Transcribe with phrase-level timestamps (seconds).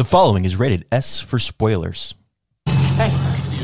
[0.00, 2.14] The following is rated S for spoilers.
[2.66, 3.10] Hey,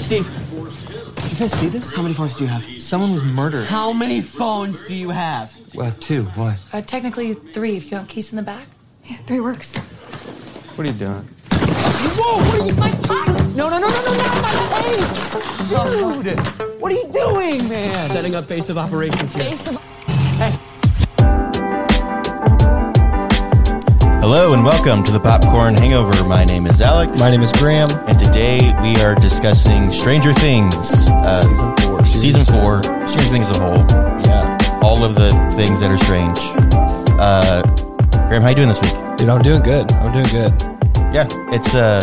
[0.01, 0.29] Steve.
[0.51, 1.95] Did you guys see this?
[1.95, 2.83] How many phones do you have?
[2.83, 3.65] Someone was murdered.
[3.65, 5.57] How many phones do you have?
[5.79, 6.25] Uh, two.
[6.35, 6.59] Why?
[6.75, 8.67] Uh, technically three if you got keys in the back.
[9.07, 9.77] Yeah, three works.
[9.77, 11.27] What are you doing?
[11.53, 12.37] Whoa!
[12.37, 12.75] What are you?
[12.75, 13.29] My pipe!
[13.57, 16.27] No, no, no, no, no, not my tape!
[16.27, 16.39] Dude!
[16.83, 18.11] What are you doing, man?
[18.11, 19.45] Setting up base of operations here.
[19.45, 20.06] Base of-
[24.29, 26.25] Hello and welcome to the Popcorn Hangover.
[26.25, 27.21] My name is Alex.
[27.21, 27.89] My name is Graham.
[28.09, 30.75] and today we are discussing Stranger Things.
[31.11, 32.05] Uh, Season four.
[32.05, 33.87] Season four, Stranger Things as a whole.
[34.27, 34.81] Yeah.
[34.83, 36.37] All of the things that are strange.
[37.21, 37.63] Uh,
[38.27, 38.95] Graham, how you doing this week?
[39.17, 39.93] Dude, I'm doing good.
[39.93, 40.61] I'm doing good.
[41.15, 42.03] Yeah, it's uh,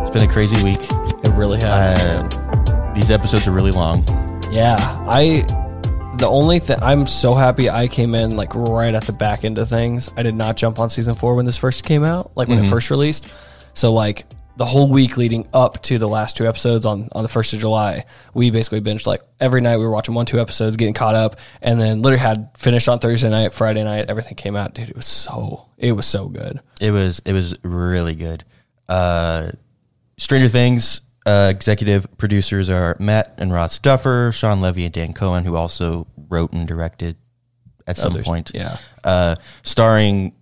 [0.00, 0.78] it's been a crazy week.
[0.80, 1.98] It really has.
[2.00, 4.04] Uh, these episodes are really long.
[4.52, 4.76] yeah.
[5.08, 5.44] I
[6.18, 9.58] the only thing I'm so happy I came in like right at the back end
[9.58, 10.10] of things.
[10.16, 12.68] I did not jump on season four when this first came out, like when it
[12.68, 13.26] first released.
[13.74, 17.28] So like the whole week leading up to the last two episodes on on the
[17.28, 20.76] first of July, we basically binged like every night we were watching one two episodes,
[20.76, 24.54] getting caught up, and then literally had finished on Thursday night, Friday night, everything came
[24.56, 24.74] out.
[24.74, 26.60] Dude, it was so it was so good.
[26.80, 28.44] It was it was really good.
[28.88, 29.50] Uh,
[30.16, 35.44] Stranger Things uh, executive producers are Matt and Ross Duffer, Shawn Levy, and Dan Cohen,
[35.44, 37.16] who also wrote and directed
[37.86, 38.50] at some Others, point.
[38.54, 38.78] yeah.
[39.04, 40.34] uh, starring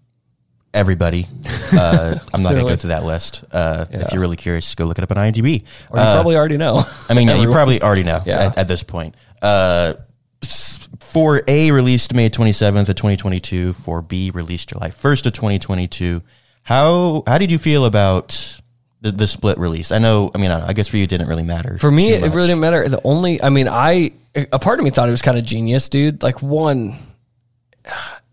[0.74, 1.26] everybody.
[1.72, 3.44] Uh, I'm not going to go through that list.
[3.52, 5.62] Uh, If you're really curious, go look it up on IMDb.
[5.90, 6.82] Or you Uh, probably already know.
[7.08, 8.46] I mean, yeah, you probably already know Yeah.
[8.46, 9.14] at, at this point.
[9.42, 9.94] Uh,
[10.42, 13.72] 4A released May 27th of 2022.
[13.74, 16.22] 4B released July 1st of 2022.
[16.64, 18.60] How how did you feel about
[19.02, 19.92] the, the split release?
[19.92, 20.30] I know.
[20.34, 21.76] I mean, I, I guess for you, it didn't really matter.
[21.76, 22.88] For me, it really didn't matter.
[22.88, 25.88] The only, I mean, I, a part of me thought it was kind of genius,
[25.90, 26.22] dude.
[26.22, 26.96] Like, one,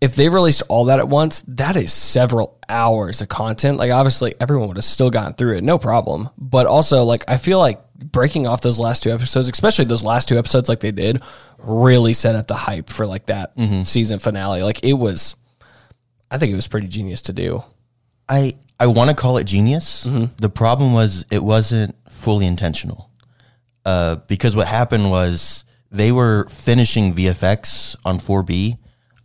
[0.00, 3.76] if they released all that at once, that is several hours of content.
[3.76, 6.30] Like, obviously, everyone would have still gotten through it, no problem.
[6.38, 10.28] But also, like, I feel like breaking off those last two episodes, especially those last
[10.28, 11.22] two episodes, like they did,
[11.58, 13.82] really set up the hype for like that mm-hmm.
[13.82, 14.62] season finale.
[14.62, 15.36] Like, it was,
[16.30, 17.62] I think it was pretty genius to do.
[18.26, 20.04] I I want to call it genius.
[20.38, 23.10] The problem was it wasn't fully intentional.
[23.84, 28.78] Uh, because what happened was they were finishing VFX on 4B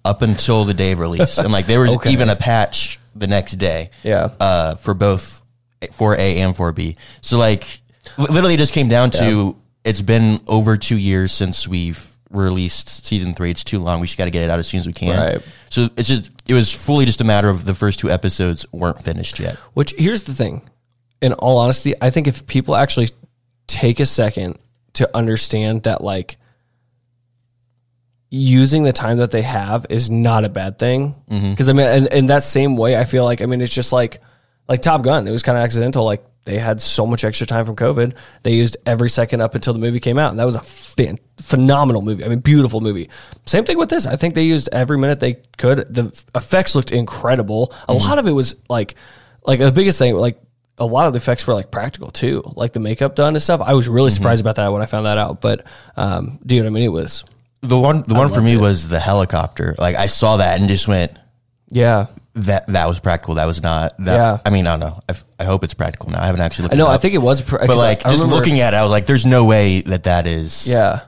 [0.04, 2.12] up until the day of release, and like there was Okay.
[2.12, 3.90] even a patch the next day.
[4.04, 4.30] Yeah.
[4.40, 5.42] Uh, for both
[5.82, 6.98] 4A and 4B.
[7.22, 7.82] So like
[8.18, 13.34] literally, it just came down to it's been over two years since we've released season
[13.34, 13.51] three.
[13.51, 14.00] It's too long.
[14.00, 15.18] We just got to get it out as soon as we can.
[15.18, 15.41] Right.
[15.69, 19.01] So it's just it was fully just a matter of the first two episodes weren't
[19.01, 19.56] finished yet.
[19.73, 20.68] Which here's the thing.
[21.22, 23.09] In all honesty, I think if people actually
[23.68, 24.59] take a second
[24.94, 26.38] to understand that like
[28.29, 31.16] using the time that they have is not a bad thing.
[31.29, 31.51] Mm-hmm.
[31.51, 33.94] Because I mean, in, in that same way, I feel like I mean it's just
[33.94, 34.22] like
[34.68, 35.28] like Top Gun.
[35.28, 36.03] It was kind of accidental.
[36.03, 38.13] Like they had so much extra time from COVID,
[38.44, 40.61] they used every second up until the movie came out, and that was a
[41.41, 42.23] phenomenal movie.
[42.23, 43.09] I mean, beautiful movie.
[43.45, 44.06] Same thing with this.
[44.07, 45.94] I think they used every minute they could.
[45.94, 47.73] The effects looked incredible.
[47.89, 48.95] A lot of it was like
[49.45, 50.39] like the biggest thing like
[50.78, 53.62] a lot of the effects were like practical too like the makeup done and stuff
[53.62, 56.69] i was really surprised about that when i found that out but um dude i
[56.69, 57.23] mean it was
[57.62, 58.59] The one the one for me it.
[58.59, 59.75] was the helicopter.
[59.77, 61.12] Like I saw that and just went
[61.69, 63.35] yeah that that was practical.
[63.35, 63.94] That was not.
[64.00, 64.38] That, Yeah.
[64.46, 65.00] I mean, I don't know.
[65.09, 66.22] I, I hope it's practical now.
[66.22, 66.75] I haven't actually looked.
[66.75, 68.78] i know it i think it was pr- But like I just looking at it,
[68.78, 71.01] I was like, "There's no way that that is yeah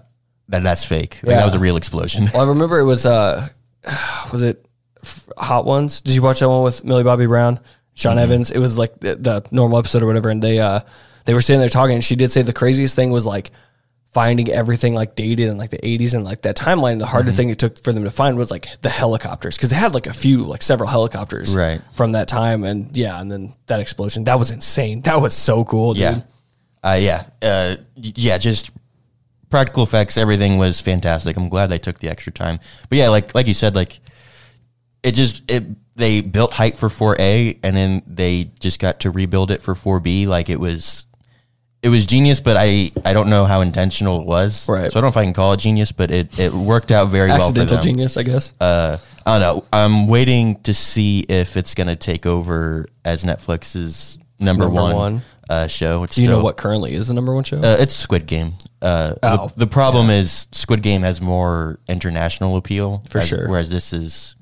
[0.50, 1.20] that that's fake.
[1.24, 1.38] Like, Yeah.
[1.40, 3.48] That was a real explosion." well i remember it was uh
[4.32, 4.66] was it
[5.38, 7.60] hot ones did you watch that one with millie bobby brown
[7.94, 8.20] sean Mm-hmm.
[8.20, 10.80] evans it was like the, the normal episode or whatever and they uh
[11.26, 13.52] they were sitting there talking and she did say the craziest thing was like
[14.18, 17.38] finding everything like dated in like the 80s and like that timeline the hardest Mm-hmm.
[17.44, 20.08] thing it took for them to find was like the helicopters because they had like
[20.08, 21.80] a few like several helicopters Right.
[21.94, 25.64] from that time and yeah and then that explosion that was insane that was so
[25.66, 26.02] cool dude.
[26.02, 26.22] Yeah.
[26.84, 27.24] Uh, yeah.
[27.42, 28.38] Uh, yeah.
[28.38, 28.72] Just
[29.50, 30.18] practical effects.
[30.18, 31.36] Everything was fantastic.
[31.38, 32.60] I'm glad they took the extra time.
[32.90, 34.00] But yeah, like like you said, like
[35.04, 35.64] it just it
[35.96, 40.28] they built hype for 4A and then they just got to rebuild it for 4B.
[40.28, 41.07] Like it was
[41.84, 44.68] it was genius, but I I don't know how intentional it was.
[44.68, 44.92] Right.
[44.92, 47.10] So I don't know if I can call it genius, but it it worked out
[47.10, 47.84] very well for accidental them.
[47.84, 49.66] genius i guess Uh, I don't know.
[49.74, 54.96] I'm waiting to see if it's going to take over as Netflix's number, Number one,
[54.96, 55.22] one.
[55.50, 56.04] Uh, show.
[56.04, 58.26] It's do you know still- what currently is the number one show uh, it's Squid
[58.26, 58.54] Game.
[58.82, 63.48] Uh, Oh, the, the problem is Squid Game has more international appeal For as- sure.
[63.50, 64.36] Whereas this is,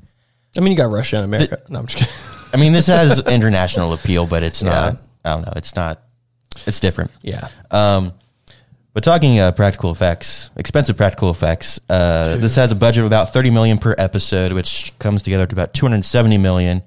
[0.58, 2.14] i mean you got russia and america no i'm just kidding
[2.54, 4.98] I mean, this has international appeal, but it's not.
[5.26, 5.52] I don't know.
[5.58, 6.02] It's not.
[6.66, 7.12] It's different.
[7.22, 8.14] yeah Um,
[8.94, 11.80] but talking uh, practical effects, expensive practical effects.
[11.90, 15.54] Uh, this has a budget of about thirty million per episode, which comes together to
[15.54, 16.82] about two hundred seventy million.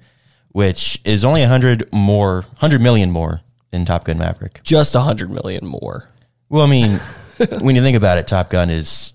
[0.51, 4.61] which is only 100 more, 100 million more than Top Gun Maverick.
[4.63, 6.09] Just a hundred million more.
[6.49, 6.99] Well, I mean,
[7.61, 9.13] when you think about it, Top Gun is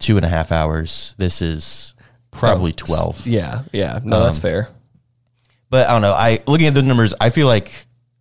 [0.00, 1.14] two and a half hours.
[1.18, 1.94] This is
[2.32, 3.28] probably 12.
[3.28, 4.00] Yeah, yeah.
[4.02, 4.68] No, that's Um, fair.
[5.70, 6.12] But I don't know.
[6.12, 7.66] I looking at the numbers, I feel like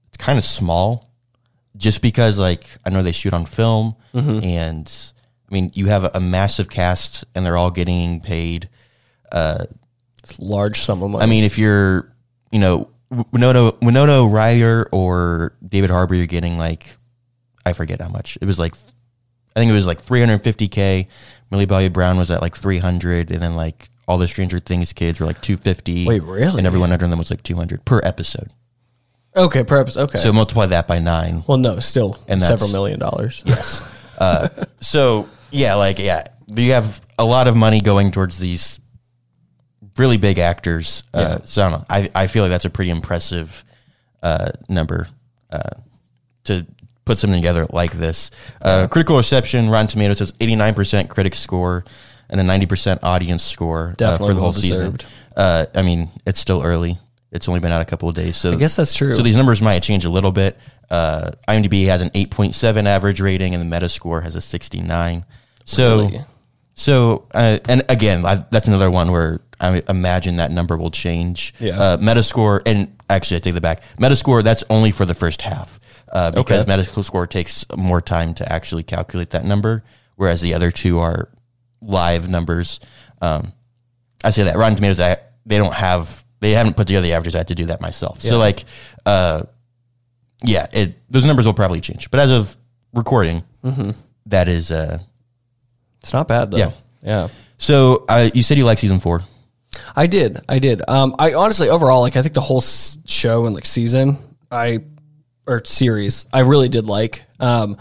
[0.09, 1.09] it's kind of small,
[1.77, 4.43] just because like I know they shoot on film, Mm-hmm.
[4.43, 4.93] and
[5.49, 8.67] I mean you have a, a massive cast, and they're all getting paid.
[9.33, 11.23] It's a large sum of money.
[11.23, 12.11] I mean, if you're,
[12.51, 12.89] you know,
[13.31, 16.95] Winona Winona Ryder or David Harbour, you're getting like,
[17.65, 18.37] I forget how much.
[18.41, 18.75] It was like,
[19.55, 21.07] I think it was like 350k.
[21.49, 25.19] Millie Bobby Brown was at like 300, and then like all the Stranger Things kids
[25.19, 26.05] were like 250.
[26.05, 26.57] Wait, really?
[26.57, 28.51] And everyone under them was like 200 per episode.
[29.35, 29.97] Okay, perhaps.
[29.97, 30.17] Okay.
[30.19, 31.43] So multiply that by nine.
[31.47, 33.43] well, no, still And that's- several million dollars.
[33.47, 33.83] Yes.
[34.17, 34.49] uh,
[34.79, 38.79] so yeah, like yeah, you have a lot of money going towards these
[39.97, 41.03] really big actors.
[41.13, 41.85] Uh, So I don't know.
[41.89, 43.63] I, I feel like that's a pretty impressive
[44.23, 45.07] uh, number
[45.51, 45.71] uh,
[46.45, 46.65] to
[47.05, 48.31] put something together like this.
[48.61, 51.83] Uh, critical reception, Rotten Tomatoes says eighty nine percent critic score
[52.29, 54.97] and a ninety percent audience score uh, Definitely for the whole season.
[55.35, 56.99] Uh, I mean, it's still early.
[57.31, 59.13] It's only been out a couple of days, so I guess that's true.
[59.13, 60.57] So these numbers might change a little bit.
[60.89, 65.23] Uh, IMDb has an 8.7 average rating, and the Metascore has a 69.
[65.63, 66.25] So, Really?
[66.73, 71.53] so, uh, and again, I, that's another one where I imagine that number will change.
[71.59, 71.79] Yeah.
[71.79, 73.81] Uh, Metascore, and actually, I take that back.
[73.97, 75.79] Metascore, that's only for the first half
[76.11, 76.71] uh, because Okay.
[76.73, 79.83] Metascore takes more time to actually calculate that number,
[80.17, 81.29] whereas the other two are
[81.81, 82.81] live numbers.
[83.21, 83.53] Um,
[84.23, 87.35] I say that Rotten Tomatoes, I, they don't have, they haven't put together the averages.
[87.35, 88.19] I had to do that myself.
[88.21, 88.65] So like,
[89.05, 89.43] uh,
[90.43, 92.11] yeah, it, those numbers will probably change.
[92.11, 92.57] But as of
[92.93, 93.43] recording,
[94.25, 94.99] that is, uh,
[96.01, 96.57] It's not bad though.
[96.57, 96.71] Yeah.
[97.03, 97.27] Yeah.
[97.57, 99.21] so uh, you said you like season four.
[99.95, 100.39] I did.
[100.49, 100.81] I did.
[100.87, 104.17] Um, I honestly, overall, like, I think the whole s- show and like season,
[104.51, 104.79] I
[105.47, 107.23] or series, I really did like.
[107.39, 107.77] Um,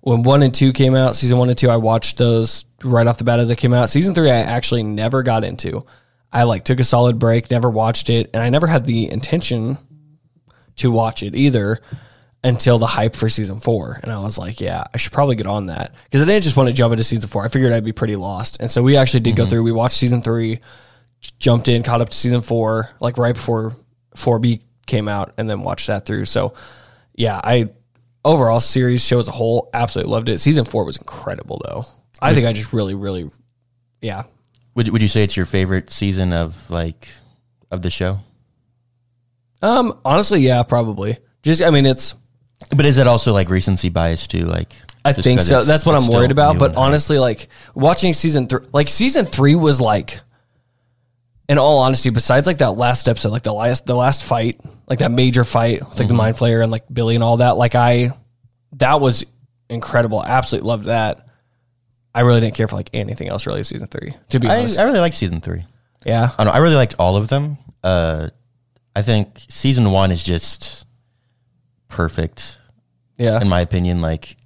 [0.00, 3.18] when one and two came out, season one and two, I watched those right off
[3.18, 3.90] the bat as they came out.
[3.90, 5.84] Season three, I actually never got into.
[6.32, 9.78] I like took a solid break, never watched it, and I never had the intention
[10.76, 11.80] to watch it either
[12.44, 14.00] until the hype for season four.
[14.02, 16.56] And I was like, yeah, I should probably get on that because I didn't just
[16.56, 17.44] want to jump into season four.
[17.44, 18.58] I figured I'd be pretty lost.
[18.60, 19.50] And so we actually did go mm-hmm.
[19.50, 20.58] through, we watched season three,
[21.38, 23.76] jumped in, caught up to season four, like right before
[24.16, 26.24] 4B came out, and then watched that through.
[26.24, 26.54] So
[27.14, 27.70] yeah, I
[28.24, 30.38] overall series show as a whole, absolutely loved it.
[30.38, 31.86] Season four was incredible though.
[32.20, 33.28] I think I just really, really,
[34.00, 34.24] yeah.
[34.74, 37.08] Would, would you say it's your favorite season of like,
[37.70, 38.20] of the show?
[39.60, 41.18] Um, honestly, yeah, probably.
[41.42, 42.14] Just, I mean, it's,
[42.76, 44.44] But is it also like recency bias too?
[44.46, 44.72] Like,
[45.04, 45.62] I think so.
[45.62, 46.58] That's what I'm worried about.
[46.58, 50.20] But honestly, like watching season three, like season three was like,
[51.48, 55.00] in all honesty, besides like that last episode, like the last the last fight, like
[55.00, 55.98] that major fight with Mm-hmm.
[55.98, 58.10] like the mind flayer and like Billy and all that, like I,
[58.74, 59.24] that was
[59.68, 60.24] incredible.
[60.24, 61.26] Absolutely loved that.
[62.14, 64.14] I really didn't care for like anything else really season three.
[64.30, 65.64] To be I, honest, I really like season three.
[66.04, 66.52] yeah, I don't know.
[66.52, 67.58] I really liked all of them.
[67.82, 68.28] Uh,
[68.94, 70.86] I think season one is just
[71.88, 72.58] perfect
[73.16, 74.00] yeah, in my opinion.
[74.00, 74.36] Like,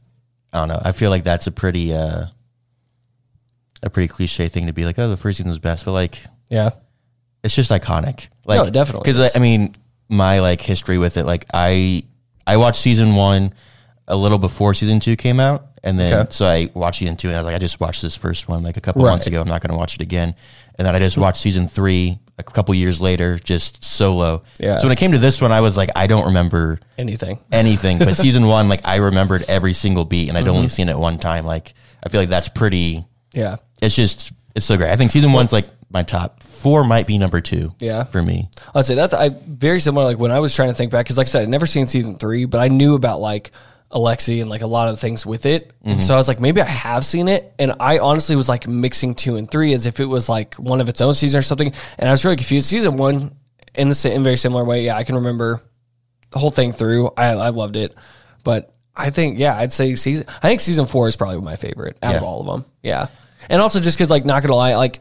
[0.53, 0.81] I don't know.
[0.85, 2.27] I feel like that's a pretty, uh,
[3.83, 6.23] a pretty cliche thing to be like, oh, the first season was best, but like,
[6.49, 6.71] yeah,
[7.43, 8.29] it's just iconic.
[8.45, 9.37] Like, No, it definitely Because is.
[9.37, 9.75] I mean,
[10.09, 12.05] my like history with it, like I,
[12.47, 13.53] I watched season one
[14.07, 16.27] a little before season two came out, and then Okay.
[16.31, 18.63] so I watched season two, and I was like, I just watched this first one
[18.63, 19.11] like a couple Right.
[19.11, 19.41] months ago.
[19.41, 20.35] I'm not going to watch it again,
[20.79, 24.43] and then I just watched season three a couple years later, just solo.
[24.59, 24.77] Yeah.
[24.77, 27.39] So when it came to this one, I was like, I don't remember anything.
[27.53, 30.55] anything, but season one, like I remembered every single beat, and I'd Mm-hmm.
[30.55, 31.47] only seen it one time.
[31.47, 31.73] Like
[32.05, 33.05] I feel like that's pretty.
[33.35, 34.91] Yeah, It's just it's so great.
[34.91, 37.73] I think season one's like my top four, might be number two.
[37.79, 38.05] Yeah.
[38.05, 38.49] for me.
[38.75, 40.05] I'd say that's I very similar.
[40.07, 41.87] Like when I was trying to think back, because like I said, I'd never seen
[41.87, 43.51] season three, but I knew about like
[43.91, 45.73] Alexei and like a lot of the things with it.
[45.83, 46.01] And mm-hmm.
[46.01, 47.55] so I was like, maybe I have seen it.
[47.59, 50.81] And I honestly was like mixing two and three as if it was like one
[50.81, 51.73] of its own season or something.
[51.99, 52.67] And I was really confused.
[52.67, 53.37] Season one,
[53.77, 55.63] in the sa- in very similar way, yeah, I can remember
[56.31, 57.11] the whole thing through.
[57.17, 57.95] I I loved it,
[58.43, 60.27] but I think yeah, I'd say season.
[60.29, 62.27] I think season four is probably my favorite out of Yeah.
[62.27, 62.65] all of them.
[62.83, 63.07] Yeah,
[63.49, 65.01] and also just because like not gonna lie, like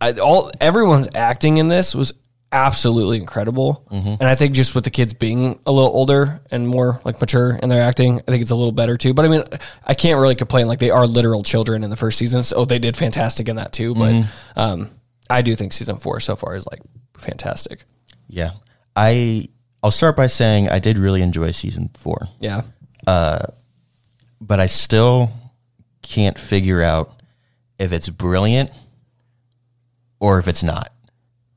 [0.00, 2.14] I, all everyone's acting in this was
[2.56, 7.00] absolutely incredible, and I think just with the kids being a little older and more
[7.04, 9.12] like mature in their acting, I think it's a little better too.
[9.14, 9.44] But I mean,
[9.84, 10.66] I can't really complain.
[10.66, 13.72] Like they are literal children in the first season, so they did fantastic in that
[13.72, 13.94] too.
[13.94, 14.24] But
[14.56, 14.90] um,
[15.28, 16.80] I do think season four so far is like
[17.16, 17.84] fantastic.
[18.28, 18.52] Yeah,
[18.96, 19.48] I
[19.82, 22.62] I'll start by saying I did really enjoy season four, Yeah,
[24.40, 25.30] but I still
[26.02, 27.12] can't figure out
[27.78, 28.70] if it's brilliant
[30.18, 30.92] or if it's not.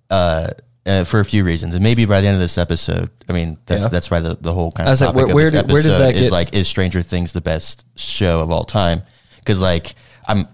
[0.10, 0.50] Uh,
[0.86, 3.58] uh, for a few reasons, and maybe by the end of this episode, I mean
[3.66, 3.90] that's Yeah.
[3.90, 5.74] that's why the, the whole kind of was like, topic where- where of this do-
[5.74, 9.04] episode is get- like, is Stranger Things the best show of all time?
[9.38, 9.94] Because like
[10.28, 10.46] I'm,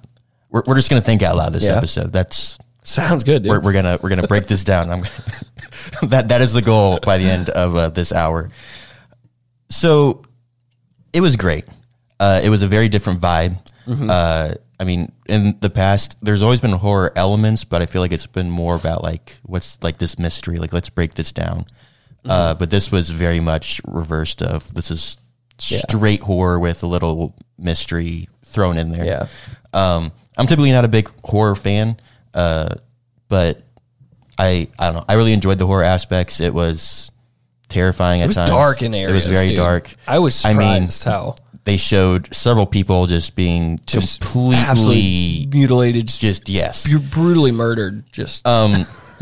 [0.49, 1.75] we're, we're just gonna think out loud this Yeah.
[1.77, 2.11] episode.
[2.13, 3.49] That's Sounds good, dude.
[3.49, 4.89] we're, we're gonna we're gonna break this down.
[4.91, 5.01] I'm
[6.09, 8.51] that that is the goal by the end of uh, this hour.
[9.69, 10.23] So
[11.13, 11.65] it was great.
[12.19, 13.57] Uh, it was a very different vibe.
[13.87, 14.09] Mm-hmm.
[14.79, 18.11] Uh, I mean, in the past, there's always been horror elements, but I feel like
[18.11, 20.57] it's been more about like what's like this mystery.
[20.57, 21.65] Like let's break this down.
[22.25, 22.59] Uh, Mm-hmm.
[22.59, 25.17] but this was very much reversed of this is
[25.59, 29.05] straight horror with a little mystery thrown in there.
[29.05, 29.27] Yeah.
[29.73, 31.97] Um, I'm typically not a big horror fan,
[32.33, 32.75] uh,
[33.29, 33.61] but
[34.39, 35.05] I I don't know.
[35.07, 36.41] I really enjoyed the horror aspects.
[36.41, 37.11] It was
[37.69, 38.49] terrifying it at was times.
[38.49, 39.27] dark in areas.
[39.27, 39.57] It was very dude.
[39.57, 39.93] dark.
[40.07, 46.07] I was I mean, surprised how they showed several people just being just completely mutilated,
[46.07, 46.89] just just yes.
[46.89, 48.03] br- brutally murdered.
[48.11, 48.73] Just Um,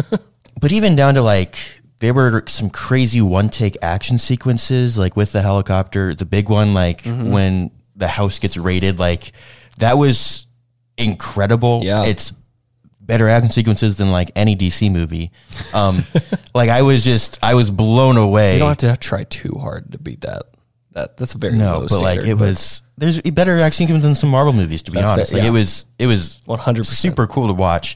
[0.62, 1.56] but even down to like
[2.00, 6.74] there were some crazy one take action sequences like with the helicopter the big one
[6.74, 7.32] like Mm-hmm.
[7.32, 9.32] when the house gets raided like
[9.80, 10.48] that was
[10.98, 12.04] incredible Yeah.
[12.06, 12.34] it's
[13.00, 15.32] better action sequences than like any dc movie
[15.74, 16.04] um
[16.56, 19.92] like i was just i was blown away you don't have to try too hard
[19.92, 20.44] to beat that.
[20.94, 24.16] That that's a very no but like standard, it was there's better action sequences than
[24.16, 25.50] some marvel movies to be That's honest fair, like yeah.
[25.50, 26.86] it was it was 100%.
[26.86, 27.96] super cool to watch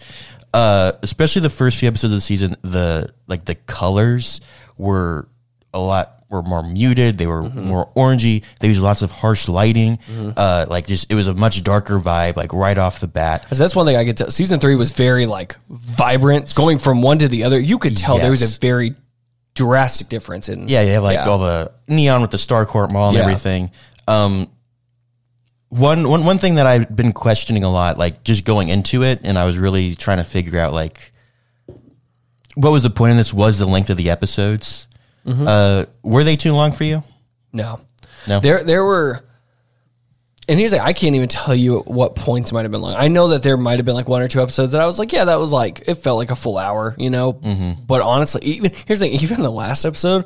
[0.54, 4.42] uh especially the first few episodes of the season the like the colors
[4.78, 5.28] were
[5.74, 7.66] a lot were more muted they were Mm-hmm.
[7.68, 10.00] more orangey they used lots of harsh lighting
[10.36, 13.60] uh like just it was a much darker vibe like right off the bat Because
[13.60, 14.32] that's one thing I could tell.
[14.32, 17.60] Season three was very like vibrant, going from one to the other.
[17.60, 18.58] You could tell there was Yes.
[18.58, 18.96] a very
[19.58, 20.68] drastic difference in.
[20.70, 21.28] Yeah, you have like Yeah.
[21.30, 23.24] all the neon with the Starcourt Mall and Yeah.
[23.24, 23.72] everything.
[24.08, 24.48] Um,
[25.70, 29.20] one, one, one thing that I've been questioning a lot, like just going into it,
[29.24, 31.12] and I was really trying to figure out like
[32.56, 33.34] what was the point of this?
[33.34, 34.88] Was the length of the episodes?
[35.28, 35.48] Mm-hmm.
[35.48, 37.04] Uh, were they too long for you?
[37.54, 37.82] No,
[38.28, 38.40] No?
[38.40, 39.24] There, there were.
[40.50, 42.96] And he's like, I can't even tell you what points might have been long.
[42.96, 44.98] I know that there might have been like one or two episodes that I was
[44.98, 47.34] like, yeah, that was like, it felt like a full hour, you know?
[47.34, 47.84] Mm-hmm.
[47.86, 50.26] But honestly, even, here's the thing, even the last episode,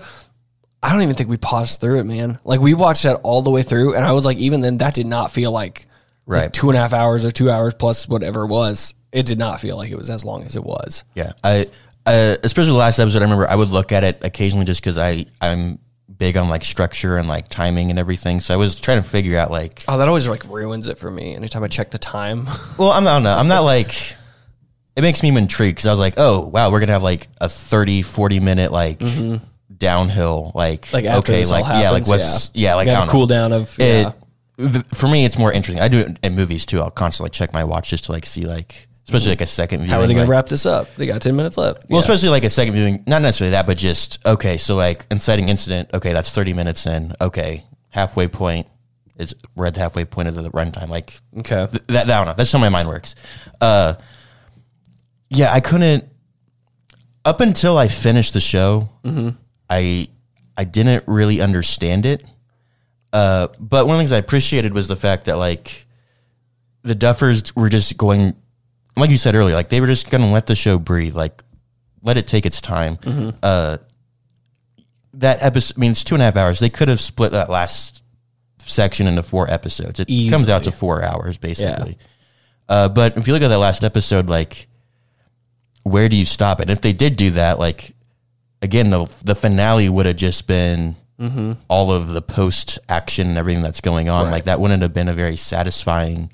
[0.84, 2.40] I don't even think we paused through it, man.
[2.44, 4.94] Like, we watched that all the way through, and I was like, even then, that
[4.94, 5.86] did not feel like,
[6.28, 6.54] like Right.
[6.54, 8.94] two and a half hours or two hours plus whatever it was.
[9.12, 11.04] It did not feel like it was as long as it was.
[11.16, 11.66] Yeah, I
[12.06, 13.20] uh, especially the last episode.
[13.20, 15.80] I remember I would look at it occasionally just because I I'm
[16.22, 18.40] big on like structure and like timing and everything.
[18.42, 21.10] So I was trying to figure out like Oh, that always like ruins it for
[21.10, 21.34] me.
[21.36, 22.46] Anytime I check the time,
[22.78, 23.90] Well, I'm not, I'm not like,
[24.96, 27.50] it makes me intrigued because I was like, oh, wow, we're to have like a
[27.50, 29.00] 30, 40 minute, like,
[29.76, 30.96] downhill, like, Mm-hmm.
[30.96, 33.12] like after okay, this like, all happens, yeah, like, what's, yeah, like, I don't a
[33.12, 33.28] cool know.
[33.28, 34.14] down of It,
[34.60, 34.68] yeah.
[34.72, 35.82] th- for me, it's more interesting.
[35.82, 36.80] I do it in movies too.
[36.82, 39.92] I'll constantly check my watch just to like see, like, especially like a second viewing.
[39.92, 40.94] How are they going like- to wrap this up?
[40.96, 41.86] They got ten minutes left.
[41.90, 42.02] Well, Yeah.
[42.02, 45.90] especially like a second viewing, not necessarily that, but just, okay, so like, inciting incident,
[45.94, 48.68] okay, that's 30 minutes in, okay, halfway point
[49.18, 50.90] is, we're at the halfway point of the runtime.
[50.90, 51.68] Like, okay.
[51.68, 52.34] Th- that, that I don't know.
[52.38, 53.16] That's how my mind works.
[53.60, 53.96] Uh,
[55.30, 56.06] yeah, I couldn't.
[57.24, 58.90] Up until I finished the show,
[59.70, 60.08] I
[60.58, 62.26] I didn't really understand it.
[63.14, 65.86] Uh, but one of the things I appreciated was the fact that like
[66.82, 68.36] the Duffers were just going,
[68.98, 71.42] like you said earlier, like they were just going to let the show breathe, like
[72.04, 72.98] let it take its time.
[73.42, 73.78] Uh,
[75.16, 76.60] that episode, I mean, it's two and a half hours.
[76.60, 78.02] They could have split that last
[78.60, 80.00] section into four episodes.
[80.00, 81.98] It comes out to four hours basically.
[82.70, 84.68] Uh, but if you look at that last episode, like,
[85.84, 86.64] where do you stop it?
[86.64, 87.94] And if they did do that, like,
[88.62, 90.96] again, the the finale would have just been
[91.70, 94.26] all of the post action and everything that's going on.
[94.26, 94.32] Right.
[94.32, 96.32] Like, that wouldn't have been a very satisfying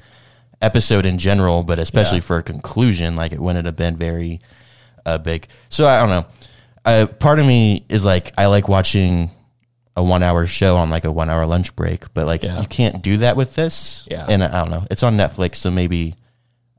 [0.61, 2.23] episode in general, but especially Yeah.
[2.23, 4.39] for a conclusion, like, it wouldn't have been very
[5.05, 5.47] uh, big.
[5.69, 6.25] So I don't know.
[6.83, 9.29] Uh, part of me is like, I like watching
[9.95, 12.59] a one hour show on like a one hour lunch break, but like, Yeah.
[12.61, 14.07] you can't do that with this.
[14.11, 14.25] Yeah.
[14.27, 14.85] And I don't know.
[14.91, 16.13] It's on Netflix, so maybe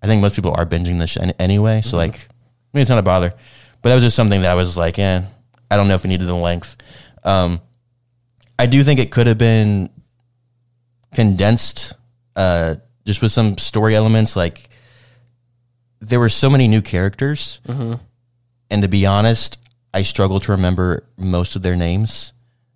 [0.02, 1.80] I think most people are binging this anyway.
[1.82, 2.28] So like,
[2.72, 3.32] maybe it's not a bother.
[3.82, 5.22] But that was just something that I was like, eh,
[5.70, 6.76] I don't know if it needed the length.
[7.24, 7.60] Um,
[8.58, 9.88] I do think it could have been
[11.14, 11.94] condensed,
[12.36, 12.76] uh,
[13.08, 14.36] just with some story elements.
[14.36, 14.68] Like
[16.00, 19.58] there were so many new characters, and to be honest,
[19.92, 22.32] I struggle to remember most of their names.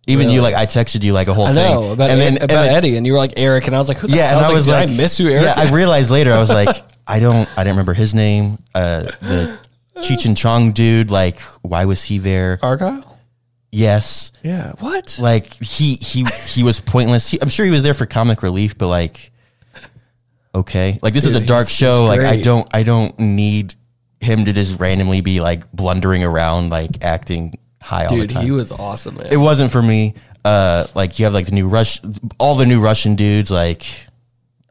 [0.09, 2.43] Even you, like I texted you like a whole I thing, about, and then, Ed-
[2.43, 4.17] and about then- Eddie, and you were like Eric, and I was like, who the
[4.17, 5.43] yeah, and I was, did like, I miss who Eric?
[5.43, 6.33] Yeah, I realized later.
[6.33, 6.75] I was like,
[7.07, 8.59] I don't, I didn't remember his name.
[8.75, 9.59] Uh, the
[9.99, 12.59] Cheech and Chong dude, like, why was he there?
[12.63, 13.05] Argyle.
[13.71, 14.73] Yes, Yeah.
[14.81, 15.19] What?
[15.21, 17.31] like he he he was pointless.
[17.31, 19.31] He, I'm sure he was there for comic relief, but like,
[20.55, 22.01] okay, like this is a dark he's- show.
[22.03, 22.45] he's Like I great.
[22.45, 23.75] don't I don't need
[24.21, 28.45] him to just randomly be like blundering around, like acting high all the Dude, time.
[28.45, 29.27] he was awesome, man.
[29.31, 30.15] it wasn't for me.
[30.45, 32.01] Uh, like you have like the new Rush,
[32.39, 33.51] all the new Russian dudes.
[33.51, 33.85] Like,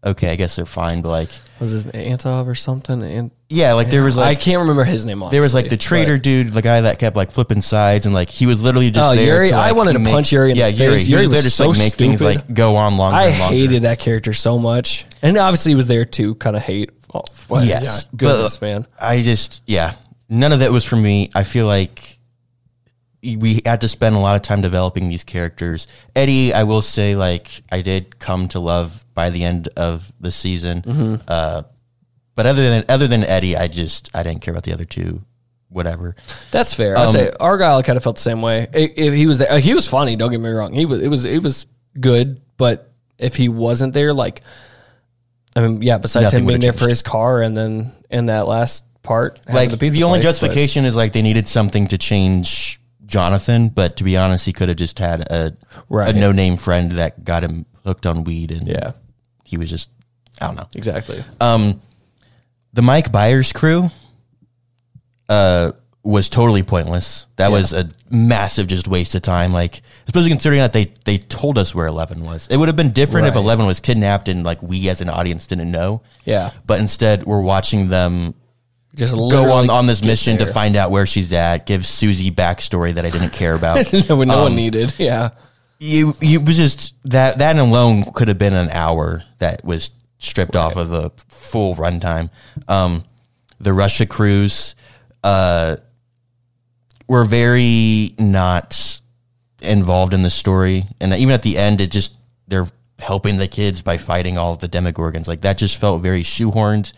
[0.03, 3.01] okay, I guess they're fine, but like, was his name Antov or something?
[3.03, 5.21] And yeah, like there was like I can't remember his name.
[5.21, 8.05] Honestly, there was like the traitor but- dude, the guy that kept like flipping sides,
[8.05, 9.35] and like he was literally just Oh, there.
[9.35, 9.47] Yuri?
[9.49, 10.97] to, like, I wanted to make- punch Yuri in yeah, the Yuri.
[10.97, 11.07] face.
[11.07, 12.35] He was Yuri there was just so like make things stupid.
[12.47, 13.17] like go on longer.
[13.17, 13.55] I and longer.
[13.55, 16.91] hated that character so much, and obviously he was there to kind of hate.
[17.13, 18.87] Oh, well, Yes, yeah, goodness, but man.
[18.99, 19.95] I just yeah,
[20.29, 21.29] none of that was for me.
[21.35, 22.19] I feel like
[23.23, 25.85] we had to spend a lot of time developing these characters.
[26.15, 30.31] Eddie, I will say, like I did come to love by the end of the
[30.31, 30.81] season.
[30.81, 31.15] Mm-hmm.
[31.27, 31.63] Uh,
[32.35, 35.21] but other than other than Eddie, I just I didn't care about the other two.
[35.69, 36.17] Whatever.
[36.51, 36.97] That's fair.
[36.97, 38.67] I Um, say Argyle kind of felt the same way.
[38.73, 40.17] If if he was there, uh, he was funny.
[40.17, 40.73] Don't get me wrong.
[40.73, 41.01] He was.
[41.01, 41.23] It was.
[41.23, 41.65] It was
[41.99, 42.41] good.
[42.57, 44.41] But if he wasn't there, like,
[45.55, 45.97] I mean, yeah.
[45.97, 49.77] Besides him being there for his car, and then in that last part, like the,
[49.77, 54.03] pizza only place, but- justification is like they needed something to change Jonathan, but to
[54.03, 55.53] be honest, he could have just had a
[55.89, 56.13] Right.
[56.13, 58.91] a no name friend that got him hooked on weed, and Yeah,
[59.45, 59.89] he was just
[60.41, 60.67] I don't know.
[60.75, 61.23] exactly.
[61.39, 61.81] Um,
[62.73, 63.89] the Mike Byers crew,
[65.29, 65.71] uh,
[66.03, 67.27] was totally pointless.
[67.35, 69.53] That was a massive just waste of time.
[69.53, 72.47] Like, especially considering that they they told us where Eleven was.
[72.47, 75.45] It would have been different if Eleven was kidnapped and like we as an audience
[75.47, 76.01] didn't know.
[76.25, 76.51] Yeah.
[76.65, 78.33] But instead, we're watching them
[78.95, 81.67] Just go on on this mission to find out where she's at.
[81.67, 83.91] Give Suzie backstory that I didn't care about.
[83.91, 84.93] when no Um, one needed.
[84.97, 85.29] Yeah,
[85.79, 90.55] you you was just that that alone could have been an hour that was stripped
[90.55, 92.29] off of the full runtime.
[92.69, 93.03] Um,
[93.59, 94.75] the Russia cruise
[95.23, 95.75] uh,
[97.07, 99.01] were very not
[99.61, 102.15] involved in the story, and even at the end, it just
[102.47, 102.67] they're
[102.99, 105.27] helping the kids by fighting all the Demogorgons.
[105.27, 106.93] Like that just felt very shoehorned.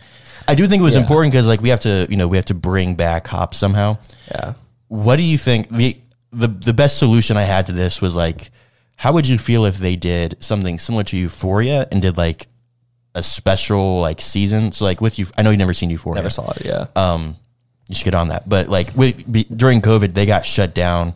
[0.48, 1.01] I do think it was Yeah.
[1.01, 3.98] important because like we have to you know we have to bring back Hop somehow
[4.30, 4.56] yeah.
[4.89, 5.98] what do you think the
[6.34, 8.51] the the best solution I had to this was like
[8.98, 12.48] how would you feel if they did something similar to Euphoria and did like
[13.15, 14.71] a special like season.
[14.71, 16.15] So like with you I know you've never seen Euphoria.
[16.15, 16.65] Never saw it.
[16.65, 17.37] Yeah, um
[17.87, 18.47] you should get on that.
[18.47, 21.13] But like with, be, during COVID they got shut down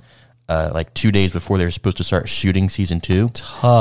[0.49, 3.29] uh, like two days before they were supposed to start shooting season two.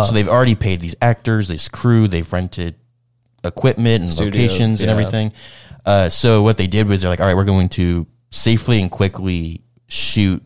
[0.05, 2.75] So they've already paid these actors this crew they've rented
[3.45, 4.93] equipment and Studios, locations and yeah.
[4.93, 5.33] everything.
[5.85, 8.91] Uh, so what they did was they're like all right we're going to safely and
[8.91, 10.43] quickly shoot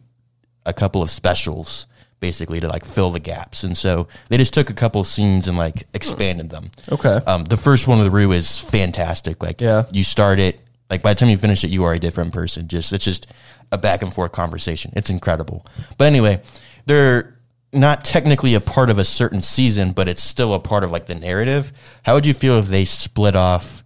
[0.67, 1.87] a couple of specials
[2.21, 3.65] basically to like fill the gaps.
[3.65, 6.71] And so they just took a couple scenes and like expanded them.
[6.93, 7.19] Okay.
[7.27, 9.43] um, the first one of the Rue is fantastic.
[9.43, 9.85] Like Yeah.
[9.91, 12.69] you start it like by the time you finish it you are a different person.
[12.69, 13.27] Just it's just
[13.73, 14.93] a back and forth conversation.
[14.97, 15.65] It's incredible.
[15.99, 16.43] But anyway
[16.87, 17.37] they're
[17.73, 21.07] not technically a part of a certain season but it's still a part of like
[21.07, 21.73] the narrative.
[22.03, 23.83] How would you feel if they split off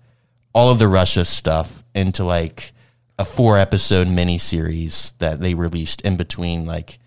[0.54, 2.72] all of the russia stuff into like
[3.18, 6.98] a four episode mini series that they released in between like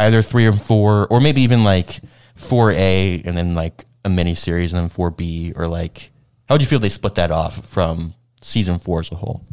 [0.00, 2.00] either three or four or maybe even like
[2.36, 6.10] 4a and then like a mini series and then 4b or like
[6.48, 9.44] how would you feel if they split that off from season four as a whole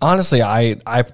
[0.00, 1.04] honestly, I I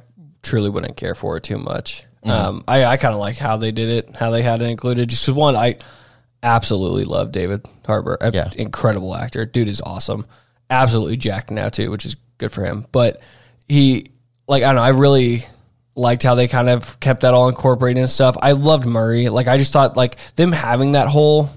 [0.43, 2.05] truly wouldn't care for it too much.
[2.25, 5.09] Um, I I kind of like how they did it, how they had it included.
[5.09, 5.77] Just 'cause one, I
[6.43, 8.19] absolutely love David Harbour.
[8.21, 8.51] A- Yeah.
[8.57, 9.47] incredible actor.
[9.47, 10.27] Dude is awesome.
[10.71, 12.87] Absolutely jacked now too, which is good for him.
[12.93, 13.21] But
[13.67, 14.09] he,
[14.47, 14.83] like, I don't know.
[14.83, 15.47] I really
[15.99, 18.37] liked how they kind of kept that all incorporated and stuff.
[18.41, 19.29] I loved Murray.
[19.29, 21.51] Like, I just thought like them having that whole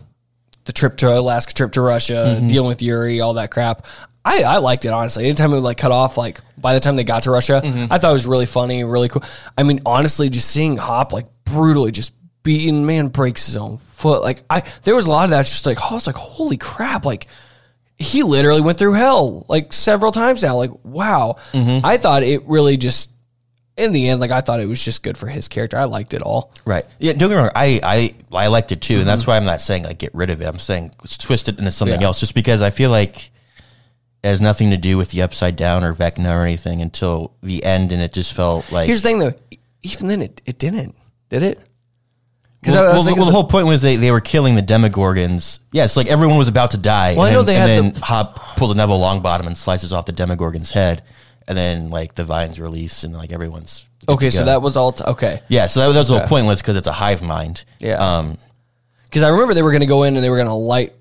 [0.66, 2.48] the trip to Alaska, trip to Russia, mm-hmm.
[2.48, 3.86] dealing with Yuri, all that crap.
[4.24, 5.26] I, I liked it honestly.
[5.26, 7.92] Anytime it would like cut off, like by the time they got to Russia, mm-hmm.
[7.92, 9.24] I thought it was really funny, really cool.
[9.58, 14.22] I mean, honestly, just seeing Hop like brutally just beaten, man breaks his own foot.
[14.22, 15.46] Like I, there was a lot of that.
[15.46, 17.28] Just like, oh, it's like holy crap, like
[17.98, 20.56] he literally went through hell like several times now.
[20.56, 21.84] Like wow, mm-hmm.
[21.84, 23.12] I thought it really just
[23.82, 25.78] in the end, like I thought it was just good for his character.
[25.78, 26.54] I liked it all.
[26.66, 26.86] Right.
[27.00, 27.14] Yeah.
[27.14, 27.52] Don't get me wrong.
[27.56, 29.08] I I, I liked it too, and Mm-hmm.
[29.08, 30.46] that's why I'm not saying like get rid of it.
[30.46, 32.08] I'm saying twist it into something Yeah.
[32.08, 33.32] else, just because I feel like
[34.24, 37.64] it has nothing to do with the upside down or Vecna or anything until the
[37.64, 38.86] end, and it just felt like.
[38.88, 39.34] Here's the thing though,
[39.84, 40.96] even then it, it didn't,
[41.30, 41.60] did it?
[42.60, 45.60] Because well, well, the- well, the whole point was they, they were killing the Demogorgons.
[45.72, 47.16] Yes, like everyone was about to die.
[47.16, 49.48] Well, I and know then, they had and then the- Hop pulls a Neville Longbottom
[49.48, 51.02] and slices off the Demogorgon's head,
[51.48, 54.92] and then like the vines release, and like everyone's Okay, so that was all.
[54.94, 55.68] T- okay, yeah.
[55.68, 56.22] So that, was- that was the Okay.
[56.22, 57.66] whole pointless because it's a hive mind.
[57.80, 57.96] Yeah.
[57.98, 58.38] Um.
[59.06, 60.94] because I remember they were going to go in and they were going to light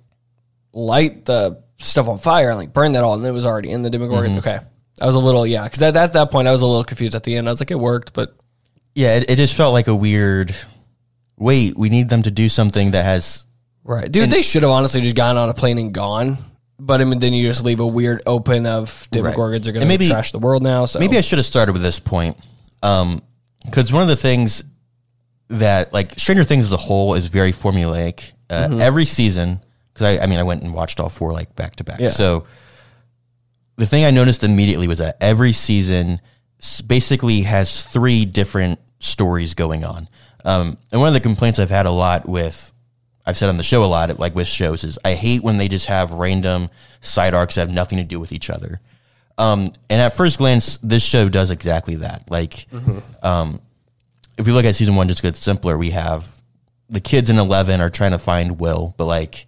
[0.73, 3.83] light the stuff on fire and like burn that all, and it was already in
[3.83, 4.31] the Demogorgon.
[4.31, 4.39] Mm-hmm.
[4.41, 4.61] Okay,
[5.01, 7.15] I was a little yeah, because at, at that point I was a little confused
[7.15, 7.49] at the end.
[7.49, 8.35] I was like, it worked, but
[8.95, 9.17] Yeah.
[9.17, 10.55] It, it just felt like a weird.
[11.39, 13.47] Wait, we need them to do something that has
[13.83, 16.37] right, dude, they should have honestly just gotten on a plane and gone
[16.81, 19.07] but I mean, then you just leave a weird open of.
[19.13, 20.87] Demogorgons are going And maybe- to trash the world now.
[20.87, 22.37] So Maybe I should have started with this point.
[22.83, 23.23] Um,
[23.65, 24.65] because one of the things
[25.49, 28.33] that like Stranger Things as a whole is very formulaic.
[28.49, 28.81] Uh, Mm-hmm.
[28.81, 29.61] Every season,
[29.93, 32.01] because I, I mean, I went and watched all four like back to back.
[32.01, 32.09] Yeah.
[32.09, 32.47] So
[33.77, 36.21] the thing I noticed immediately was that every season
[36.61, 40.09] s- basically has three different stories going on.
[40.45, 42.73] Um, and one of the complaints I've had a lot with,
[43.31, 45.69] I've said on the show a lot, like with shows, is I hate when they
[45.69, 46.69] just have random
[47.01, 48.81] side arcs that have nothing to do with each other.
[49.39, 52.31] Um, and at first glance, this show does exactly that.
[52.31, 52.67] Like,
[53.23, 53.61] um,
[54.37, 56.29] if we look at season one, just get simpler, we have
[56.91, 59.47] the kids in Eleven are trying to find Will, but like,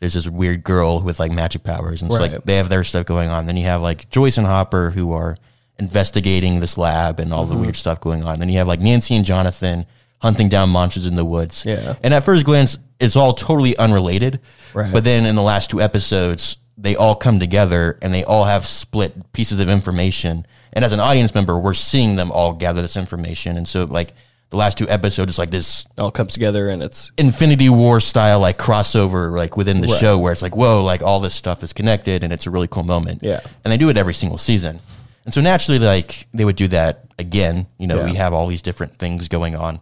[0.00, 3.04] there's this weird girl with like magic powers, and it's like they have their stuff
[3.06, 3.46] going on.
[3.46, 5.36] Then you have like Joyce and Hopper who are
[5.78, 7.62] investigating this lab and all the Mm-hmm.
[7.62, 8.38] weird stuff going on.
[8.38, 9.84] Then you have like Nancy and Jonathan
[10.22, 11.66] hunting down monsters in the woods.
[11.66, 11.96] Yeah.
[12.02, 14.40] And at first glance, it's all totally unrelated.
[14.72, 14.92] Right.
[14.92, 18.64] But then in the last two episodes, they all come together and they all have
[18.64, 20.46] split pieces of information.
[20.72, 23.56] And as an audience member, we're seeing them all gather this information.
[23.56, 24.14] And so like
[24.50, 28.38] the last two episodes is like this all comes together and it's Infinity War style
[28.38, 29.98] like crossover like within the Right.
[30.00, 32.68] show where it's like whoa like all this stuff is connected and it's a really
[32.68, 33.20] cool moment.
[33.22, 33.40] Yeah.
[33.64, 34.80] And they do it every single season.
[35.24, 37.66] And so naturally like they would do that again.
[37.78, 38.04] You know, Yeah.
[38.06, 39.80] we have all these different things going on.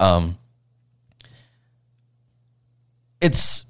[0.00, 0.38] Um
[3.20, 3.66] it's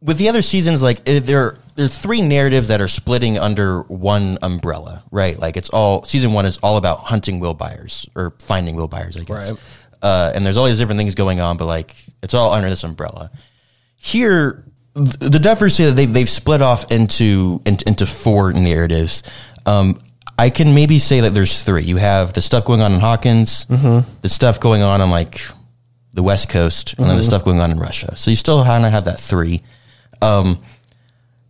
[0.00, 3.82] with the other seasons like eh, there there are three narratives that are splitting under
[3.82, 5.38] one umbrella, right?
[5.38, 9.16] Like it's all season 1 is all about hunting will Byers or finding will Byers,
[9.16, 9.60] I guess Right.
[10.02, 12.84] uh, and there's all these different things going on, but like it's all under this
[12.84, 13.30] umbrella.
[13.96, 19.22] Here, the Duffers say that they they've split off into into, into four narratives.
[19.64, 20.00] Um,
[20.38, 21.82] I can maybe say that there's three.
[21.82, 25.40] You have the stuff going on in Hawkins, the stuff going on on like
[26.14, 28.16] the West Coast, and then the stuff going on in Russia.
[28.16, 29.62] So you still kind of have that three.
[30.20, 30.58] Um,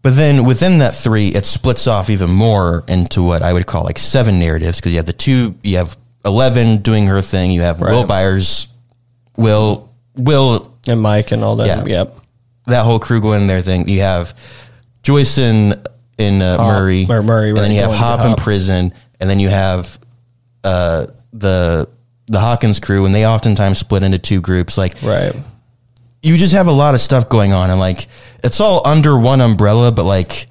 [0.03, 3.85] but then within that three, it splits off even more into what I would call
[3.85, 7.63] like seven narratives because you have the two, you have Eleven doing her thing, you
[7.63, 8.09] have Will Right.
[8.09, 8.69] Byers,
[9.37, 11.67] Will, Will, and Mike and all that.
[11.67, 11.85] Yeah.
[11.85, 12.17] Yep.
[12.67, 13.89] that whole crew going their thing.
[13.89, 14.37] You have
[15.03, 15.83] Joyce in
[16.19, 18.39] in uh, Murray, Murray, and then you have going to Hop in Hop.
[18.39, 19.99] prison, and then you have
[20.65, 21.89] uh, the
[22.27, 24.79] the Hawkins crew, and they oftentimes split into two groups.
[24.79, 25.35] Like Right.
[26.23, 28.07] you just have a lot of stuff going on and like
[28.45, 30.47] it's all under one umbrella but like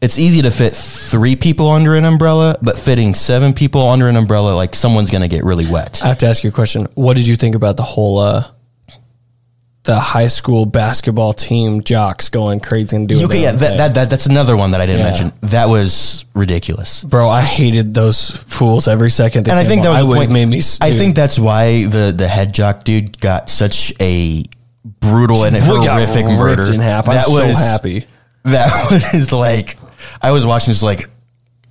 [0.00, 4.14] it's easy to fit three people under an umbrella but fitting seven people under an
[4.16, 6.86] umbrella like someone's gonna get really wet I have to ask you a question.
[6.94, 8.44] What did you think about the whole uh
[9.88, 14.10] the high school basketball team jocks going crazy and doing okay yeah that, that, that
[14.10, 15.10] that's another one that i didn't Yeah.
[15.10, 19.48] mention that was ridiculous Bro, I hated those fools every second.
[19.48, 20.58] and i think that was I the point made me.
[20.58, 20.98] s- i dude.
[20.98, 24.44] think that's why the the head jock dude got such a
[25.00, 27.08] brutal and horrific murder in half.
[27.08, 28.04] I'm so happy.
[28.44, 29.78] that was like
[30.20, 31.08] I was watching this like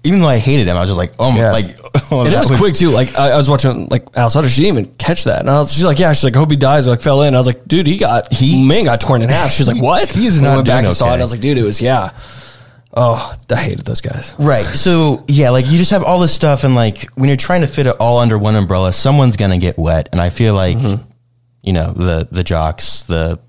[0.07, 1.51] even though I hated him, I was just like, oh my Yeah.
[1.51, 1.65] like
[2.11, 2.89] oh, and it that was, quick too.
[2.89, 4.49] Like I, I was watching like Alice Sutter.
[4.49, 5.41] She didn't even catch that.
[5.41, 6.13] And I was, she's like, yeah.
[6.13, 6.87] She's like, I hope he dies.
[6.87, 7.33] I like fell in.
[7.35, 9.51] I was like, dude, he got He- man got torn in half.
[9.51, 10.09] She's like, what?
[10.09, 11.09] He is And not went back doing and saw it.
[11.13, 11.19] okay.
[11.19, 12.11] I was like, dude, it was yeah.
[12.93, 14.33] Oh, I hated those guys.
[14.39, 14.65] Right.
[14.65, 17.67] So yeah, like you just have all this stuff, and like when you're trying to
[17.67, 20.09] fit it all under one umbrella, someone's gonna get wet.
[20.13, 21.03] And I feel like, Mm-hmm.
[21.61, 23.39] you know, the the jocks, the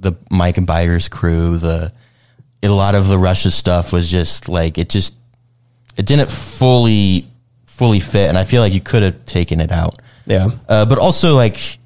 [0.00, 1.92] the Mike and Byers crew, the
[2.62, 5.14] a lot of the Russia stuff was just like it just
[5.96, 7.26] it didn't fully
[7.66, 10.00] fully fit, and I feel like you could have taken it out.
[10.26, 10.48] Yeah.
[10.68, 11.78] Uh, but also like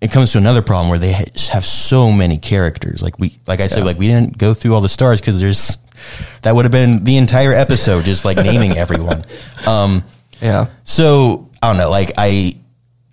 [0.00, 3.02] it comes to another problem where they ha- have so many characters.
[3.02, 5.78] Like we, like I said, like we didn't go through all the stars because there's
[6.42, 9.24] that would have been the entire episode just like naming everyone.
[9.66, 10.04] Um,
[10.42, 10.66] Yeah.
[10.82, 11.88] so I don't know.
[11.90, 12.56] Like I,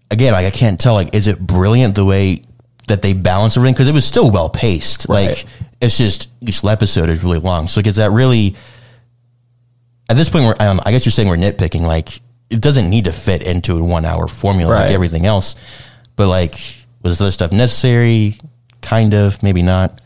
[0.09, 0.93] again, like I can't tell.
[0.95, 2.41] Like, is it brilliant the way
[2.87, 3.73] that they balance everything?
[3.73, 5.07] Because it was still well paced.
[5.07, 5.29] Right.
[5.29, 5.45] Like
[5.79, 7.69] it's just each episode is really long.
[7.69, 8.55] So is that really?
[10.11, 11.83] At this point, we're, I, don't I guess you're saying we're nitpicking.
[11.83, 12.19] Like
[12.49, 15.55] it doesn't need to fit into a one hour formula like everything else.
[16.17, 16.55] But like,
[17.01, 18.35] was this other stuff necessary?
[18.81, 20.01] Kind of, maybe not.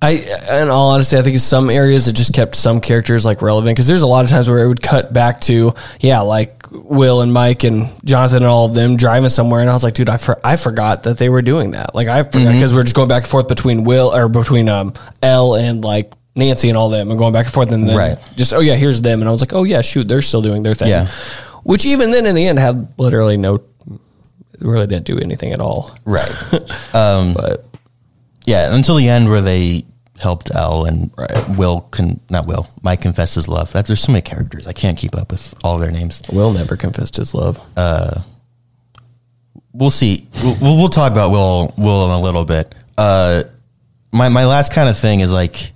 [0.00, 3.42] I, in all honesty, I think in some areas it just kept some characters like
[3.42, 6.64] relevant because there's a lot of times where it would cut back to yeah, like
[6.70, 9.92] Will and Mike and Jonathan and all of them driving somewhere, and I was like,
[9.92, 11.94] dude, I for, I forgot that they were doing that.
[11.94, 14.94] Like I forgot because we're just going back and forth between Will or between um
[15.22, 18.16] El and like Nancy and all them, and going back and forth, and then Right.
[18.36, 20.62] just oh yeah, here's them, and I was like, oh yeah, shoot, they're still doing
[20.62, 20.88] their thing.
[20.88, 21.06] Yeah.
[21.62, 23.60] Which even then in the end had literally no,
[24.58, 25.90] really didn't do anything at all.
[26.04, 26.30] Right.
[26.92, 27.64] But
[28.46, 29.84] Yeah, until the end where they
[30.18, 31.48] helped El and Right.
[31.56, 33.72] Will con not Will Mike confesses love.
[33.72, 36.22] That there's so many characters I can't keep up with all their names.
[36.32, 37.58] Will never confessed his love.
[39.72, 40.28] We'll see.
[40.42, 42.72] We'll, we'll, we'll talk about Will Will in a little bit.
[42.96, 43.44] Uh,
[44.12, 45.72] my my last kind of thing is like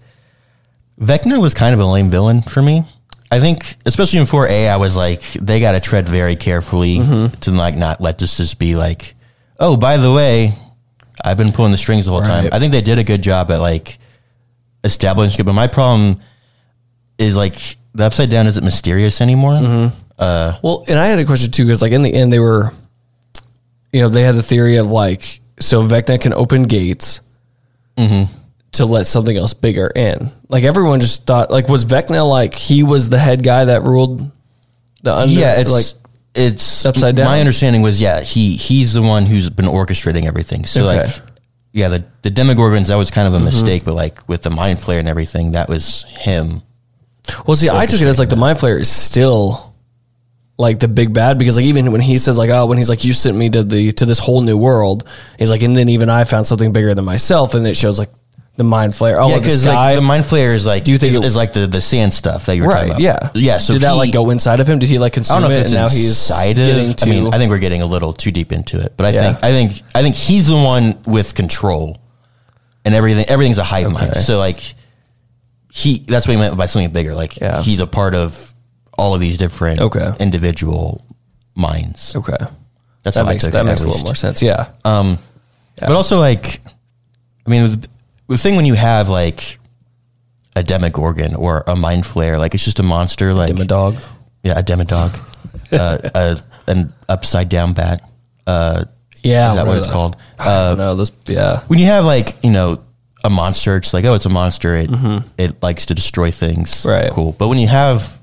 [0.99, 2.85] Vecna was kind of a lame villain for me.
[3.31, 7.39] I think, especially in 4A, I was like, they got to tread very carefully Mm-hmm.
[7.41, 9.15] to like not let this just be like,
[9.61, 10.53] oh, by the way,
[11.25, 12.49] I've been pulling the strings the whole time.
[12.53, 13.99] I think they did a good job at like
[14.83, 16.21] establishing it, but my problem
[17.19, 17.55] is like
[17.95, 19.53] the upside down isn't mysterious anymore.
[19.53, 20.59] Mm-hmm.
[20.67, 22.73] Well, and I had a question too, because like in the end, they were,
[23.93, 27.21] you know, they had the theory of like, so Vecna can open gates
[27.97, 28.33] Mm-hmm.
[28.73, 30.31] To let something else bigger in.
[30.49, 34.31] Like everyone just thought, like, was Vecna like he was the head guy that ruled
[35.03, 35.33] the under?
[35.33, 35.87] yeah, it's like
[36.35, 37.27] it's upside down?
[37.27, 40.65] My understanding was yeah, he he's the one who's been orchestrating everything.
[40.65, 40.99] So Okay.
[41.05, 41.25] Mm-hmm.
[41.25, 41.33] like
[41.73, 44.79] yeah, the the Demogorgons that was kind of a mistake, but like with the Mind
[44.79, 46.63] Flayer and everything, that was him.
[47.47, 49.75] Well, see, I took it as like the mind flayer is still
[50.57, 53.05] like the big bad because like even when he says like oh when he's like
[53.05, 56.11] you sent me to the to this whole new world he's like and then even
[56.11, 58.11] I found something bigger than myself and it shows like
[58.59, 61.13] the mind flayer oh yeah, because like the Mind Flayer is like Do you think
[61.13, 63.01] is, it- is like the the sand stuff that you were talking about.
[63.01, 63.59] yeah yeah.
[63.59, 65.57] So did that like go inside of him did he like I consume don't know
[65.57, 66.97] it if it's and now he's inside getting of.
[66.97, 69.11] to I mean, I think we're getting a little too deep into it, but I
[69.11, 69.21] Yeah.
[69.33, 71.99] think I think I think he's the one with control,
[72.85, 73.27] and everything.
[73.27, 74.17] Everything's a hive mind.
[74.17, 74.61] So like,
[75.73, 77.15] he that's what he meant by something bigger.
[77.15, 77.63] Like Yeah.
[77.63, 78.55] he's a part of
[78.99, 80.13] all of these different Okay.
[80.19, 81.05] individual
[81.55, 82.17] minds.
[82.17, 82.37] okay
[83.05, 85.19] That's that how makes I took that it, makes a little more sense yeah Um,
[85.79, 86.61] but also like,
[87.47, 87.89] I mean, with,
[88.29, 89.59] the thing when you have like
[90.57, 93.33] a demogorgon or a mind flayer, like it's just a monster.
[93.35, 93.97] Like a dog
[94.43, 95.13] yeah, a demodog,
[95.73, 98.01] uh, a, an upside down bat.
[98.47, 98.85] Uh,
[99.25, 100.17] yeah is that what it's called?
[100.39, 102.85] I Uh, don't know this yeah when you have like you know
[103.25, 104.77] a monster, it's like oh, it's a monster.
[104.77, 104.91] It
[105.37, 106.71] it likes to destroy things.
[106.71, 106.89] Mm-hmm.
[106.89, 107.11] Right.
[107.11, 107.33] Cool.
[107.33, 108.17] But when you have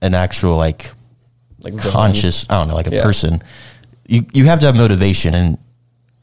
[0.00, 0.90] an actual like
[1.62, 1.92] like villain.
[1.92, 3.02] conscious, I don't know, like a Yeah.
[3.02, 3.42] person,
[4.08, 5.34] you you have to have motivation.
[5.34, 5.58] And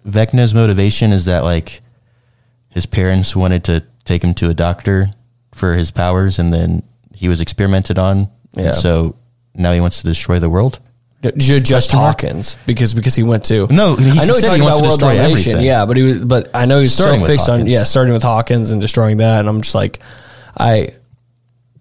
[0.07, 1.81] Vecna's motivation is that like
[2.73, 5.11] his parents wanted to take him to a doctor
[5.53, 6.83] for his powers, and then
[7.15, 8.27] he was experimented on.
[8.55, 8.65] Yeah.
[8.65, 9.15] And so
[9.55, 10.79] now he wants to destroy the world.
[11.37, 14.59] Ju- just Hawkins because because he went to No, he I know he said talked
[14.61, 15.65] he about world domination everything.
[15.65, 17.73] yeah but he was but I know he's Starting so with fixed on Hawkins.
[17.73, 20.01] yeah starting with Hawkins and destroying that and I'm just like
[20.59, 20.89] I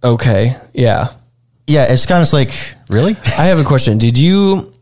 [0.05, 1.09] okay yeah
[1.66, 2.52] Yeah, it's kind of like
[2.88, 3.16] really.
[3.37, 4.72] I have a question did you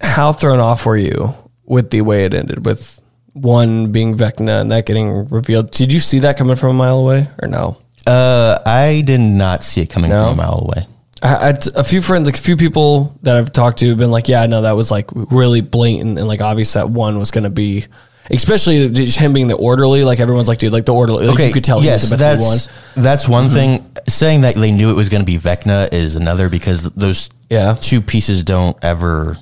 [0.00, 1.32] how thrown off were you
[1.64, 3.00] with the way it ended with
[3.40, 6.98] one being Vecna and that getting revealed did you see that coming from a mile
[6.98, 10.24] away or no Uh, I did not see it coming No?
[10.24, 10.86] from a mile away.
[11.22, 14.10] I, I, a few friends, like a few people that I've talked to, have been
[14.12, 17.44] like, "Yeah, no, that was like really blatant and like obvious that one was going
[17.44, 17.84] to be,
[18.30, 20.04] especially just him being the orderly.
[20.04, 22.16] Like everyone's like, dude, like the orderly, like, you could tell yes, he was the
[22.16, 23.04] best that's one.
[23.04, 23.54] that's one Mm-hmm.
[23.54, 23.94] thing.
[24.06, 27.74] Saying that they knew it was going to be Vecna is another because those Yeah.
[27.80, 29.36] two pieces don't ever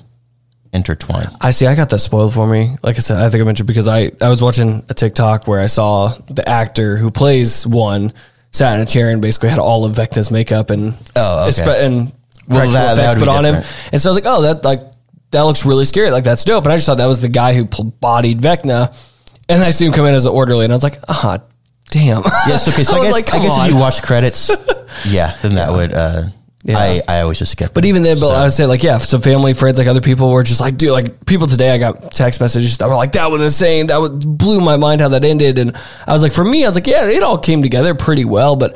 [0.73, 1.27] intertwine.
[1.41, 1.65] I see.
[1.67, 2.75] I got that spoiled for me.
[2.83, 5.59] Like I said, I think I mentioned because I I was watching a TikTok where
[5.61, 8.13] I saw the actor who plays one
[8.51, 11.85] sat in a chair and basically had all of Vecna's makeup and Oh, okay.
[11.85, 12.11] and
[12.47, 13.55] Well, practical that- effects put on him.
[13.91, 14.81] And so I was like, oh, that like
[15.31, 16.09] that looks really scary.
[16.11, 16.63] Like that's dope.
[16.63, 18.95] And I just thought that was the guy who bodied Vecna.
[19.49, 21.39] And I see him come in as an orderly, and I was like, ah,
[21.89, 22.21] damn.
[22.47, 22.83] Yes, okay.
[22.83, 24.51] So I, was guess like, I guess if you watch credits,
[25.07, 25.93] yeah, then that would.
[25.93, 26.23] Uh,
[26.67, 26.77] Yeah.
[26.77, 27.73] I I always just skip.
[27.73, 27.89] But them.
[27.89, 30.29] even then, but So- I would say like, yeah, so family, friends, like other people
[30.31, 33.31] were just like, dude, like people today, I got text messages that were like, that
[33.31, 33.87] was insane.
[33.87, 35.57] That was, blew my mind how that ended.
[35.59, 35.75] And
[36.05, 38.57] I was like, for me, I was like, yeah, it all came together pretty well.
[38.57, 38.75] But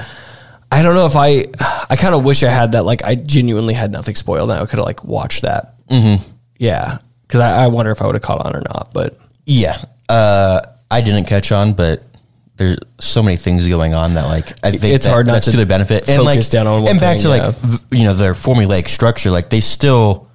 [0.72, 1.48] I don't know if I,
[1.90, 2.86] I kind of wish I had that.
[2.86, 4.50] Like, I genuinely had nothing spoiled.
[4.52, 5.74] And I could have like watched that.
[5.90, 6.24] Mm-hmm.
[6.60, 7.00] Yeah.
[7.28, 8.92] Cause I, I wonder if I would have caught on or not.
[8.94, 12.04] But yeah, uh, I didn't catch on, but.
[12.62, 15.46] There's so many things going on that like I think It's that- hard not that's
[15.46, 17.70] to to their benefit and like down on and back thing, to like yeah.
[17.70, 20.30] th- you know their formulaic structure like they still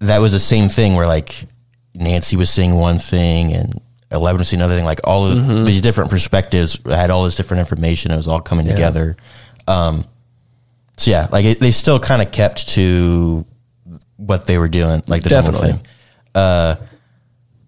[0.00, 1.44] that was the same thing where like
[1.94, 5.64] Nancy was seeing one thing and Eleven was seeing another thing like all of Mm-hmm.
[5.66, 9.16] these different perspectives had all this different information it was all coming together
[9.68, 10.04] um
[10.96, 13.44] so yeah like it, they still kind of kept to
[14.16, 15.78] what they were doing like the normal Definitely.
[15.78, 15.86] thing
[16.34, 16.74] uh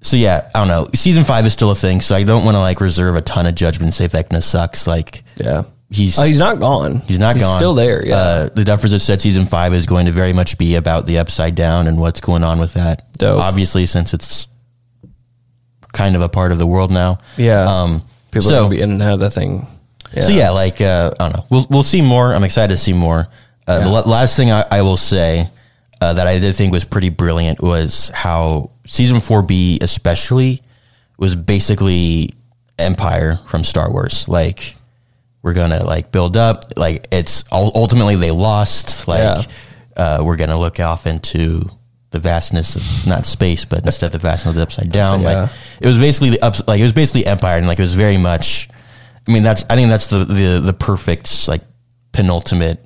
[0.03, 0.87] so yeah, I don't know.
[0.95, 3.47] Season five is still a thing, so I don't want to like reserve a ton
[3.47, 3.87] of judgment.
[3.87, 4.87] and Say Vecna sucks.
[4.87, 6.99] Like yeah, he's oh, he's not gone.
[7.07, 7.57] he's not gone.
[7.59, 8.05] still there.
[8.07, 8.17] Yeah.
[8.17, 11.19] Uh, the Duffers have said season five is going to very much be about the
[11.19, 13.13] upside down and what's going on with that.
[13.19, 13.41] Dope.
[13.41, 14.47] Obviously, since it's
[15.93, 17.19] kind of a part of the world now.
[17.37, 17.65] yeah.
[17.65, 18.03] Um.
[18.33, 19.67] People are so going to be in and out of that thing.
[20.21, 21.47] so yeah, like uh, I don't know.
[21.51, 22.33] We'll we'll see more.
[22.33, 23.27] I'm excited to see more.
[23.67, 24.01] Uh, The Yeah.
[24.07, 25.49] last thing I, I will say
[26.01, 30.63] uh, that I did think was pretty brilliant was how season four B especially
[31.17, 32.35] was basically
[32.79, 34.29] Empire from Star Wars.
[34.29, 34.75] Like
[35.43, 36.73] we're gonna like build up.
[36.77, 39.07] Like it's ultimately they lost.
[39.07, 39.43] Like Yeah.
[39.97, 41.71] uh, we're gonna look off into
[42.11, 45.21] the vastness of not space, but instead the vastness of the upside down.
[45.23, 45.43] Yeah.
[45.43, 45.51] Like
[45.81, 46.67] it was basically the ups.
[46.67, 48.69] Like it was basically Empire, and like it was very much.
[48.71, 51.63] I I mean, that's I think that's the the the perfect like
[52.13, 52.85] penultimate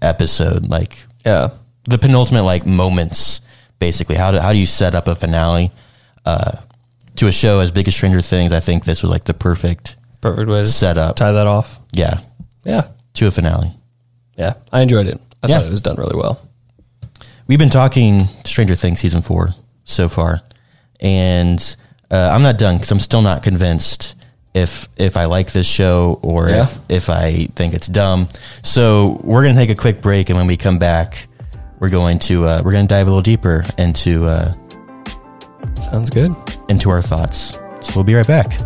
[0.00, 1.50] episode, like Yeah.
[1.84, 3.40] the penultimate like moments.
[3.78, 5.70] Basically, how do how do you set up a finale
[6.24, 6.52] uh,
[7.16, 8.52] to a show as big as Stranger Things?
[8.52, 11.80] I think this was like the perfect Perfect way to set up tie that off.
[11.92, 12.20] Yeah,
[12.64, 12.86] Yeah.
[13.14, 13.72] to a finale.
[14.36, 14.54] Yeah.
[14.72, 15.20] I enjoyed it.
[15.42, 15.58] I Yeah.
[15.58, 16.40] thought it was done really well.
[17.46, 20.40] We've been talking Stranger Things season four so far,
[21.00, 21.76] and
[22.10, 24.14] uh, I'm not done because I'm still not convinced
[24.54, 26.62] if if I like this show or Yeah.
[26.62, 28.28] if if I think it's dumb.
[28.62, 31.26] So we're gonna take a quick break, and when we come back,
[31.84, 34.54] we're going to uh, we're gonna dive a little deeper into uh,
[35.90, 36.34] Sounds good.
[36.70, 37.58] into our thoughts.
[37.82, 38.58] So we'll be right back.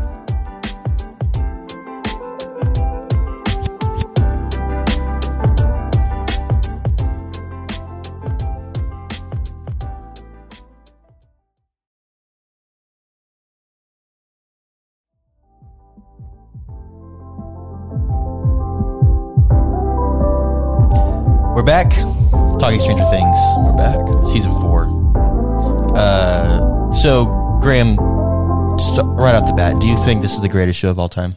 [27.03, 27.27] So
[27.61, 31.09] Graham, right off the bat, do you think this is the greatest show of all
[31.09, 31.37] time?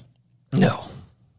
[0.54, 0.86] No.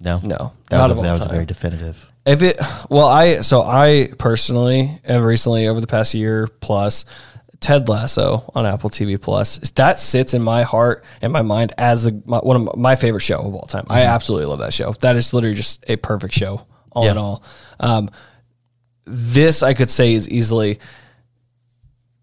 [0.00, 1.30] No, No, that not was, all that was time.
[1.30, 2.08] very definitive.
[2.26, 7.04] If it, well, I, so I personally have recently over the past year plus
[7.60, 12.04] Ted Lasso on Apple TV Plus, that sits in my heart and my mind as
[12.04, 13.86] the, my, one of my favorite show of all time.
[13.88, 14.92] I absolutely love that show.
[15.00, 17.44] That is literally just a perfect show all in all.
[17.78, 18.10] Um,
[19.04, 20.80] this I could say is easily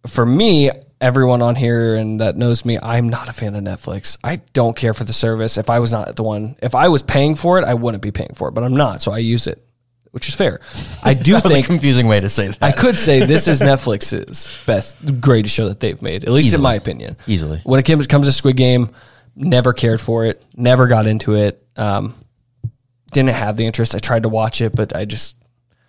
[0.08, 0.70] for me,
[1.02, 4.18] everyone on here and that knows me, I'm not a fan of Netflix.
[4.24, 5.58] I don't care for the service.
[5.58, 8.12] If I was not the one, if I was paying for it, I wouldn't be
[8.12, 9.66] paying for it, but I'm not, so I use it,
[10.12, 10.60] which is fair.
[11.04, 12.58] I do That was a think confusing way to say that.
[12.62, 16.62] I could say this is Netflix's best, greatest show that they've made, at least in
[16.62, 17.16] my opinion.
[17.28, 17.62] Easily.
[17.64, 18.90] When it comes comes to Squid Game,
[19.36, 21.66] never cared for it, never got into it.
[21.78, 22.14] Um,
[23.14, 23.96] didn't have the interest.
[23.96, 25.38] I tried to watch it, but I just,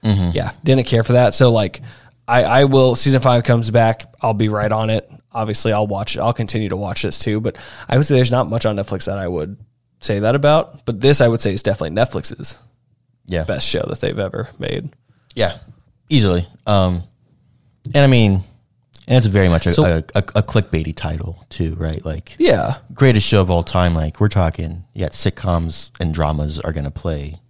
[0.03, 1.35] yeah, didn't care for that.
[1.35, 1.83] So like,
[2.31, 2.95] I, I will.
[2.97, 4.05] Season five comes back.
[4.21, 5.11] I'll be right on it.
[5.33, 6.21] Obviously, I'll watch it.
[6.21, 7.41] I'll continue to watch this too.
[7.41, 7.57] But
[7.89, 9.57] I would say there's not much on Netflix that I would
[10.01, 10.85] say that about.
[10.85, 12.59] But this, I would say, is definitely Netflix's
[13.27, 14.91] yeah, best show that they've ever made.
[15.35, 15.59] yeah,
[16.09, 16.47] easily.
[16.67, 17.03] Um,
[17.95, 18.43] and I mean,
[19.07, 22.05] and it's very much a, So- a, a, a clickbaity title too, right?
[22.05, 23.95] Like Yeah, greatest show of all time.
[23.95, 27.41] Like we're talking, yeah, sitcoms and dramas are gonna play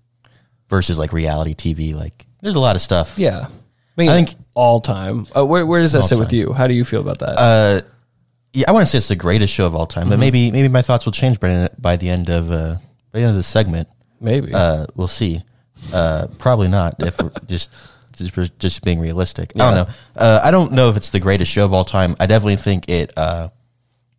[0.68, 1.94] versus like reality TV.
[1.94, 3.18] Like there's a lot of stuff.
[3.18, 3.46] Yeah.
[4.00, 5.26] I, mean, I think- all time.
[5.36, 6.52] Uh, where, where does that sit with you?
[6.52, 7.34] How do you feel about that?
[7.38, 7.80] Uh,
[8.52, 10.20] yeah, I want to say it's the greatest show of all time, but Mm-hmm.
[10.20, 12.74] maybe maybe my thoughts will change by by the end of uh,
[13.12, 13.88] by the end of the segment.
[14.20, 14.52] Maybe.
[14.52, 15.42] Uh, we'll see.
[15.94, 16.96] Uh, probably not.
[16.98, 17.70] If we're just
[18.16, 19.92] just just being realistic, I don't know.
[20.16, 22.16] Uh, I don't know if it's the greatest show of all time.
[22.18, 23.50] I definitely think it uh,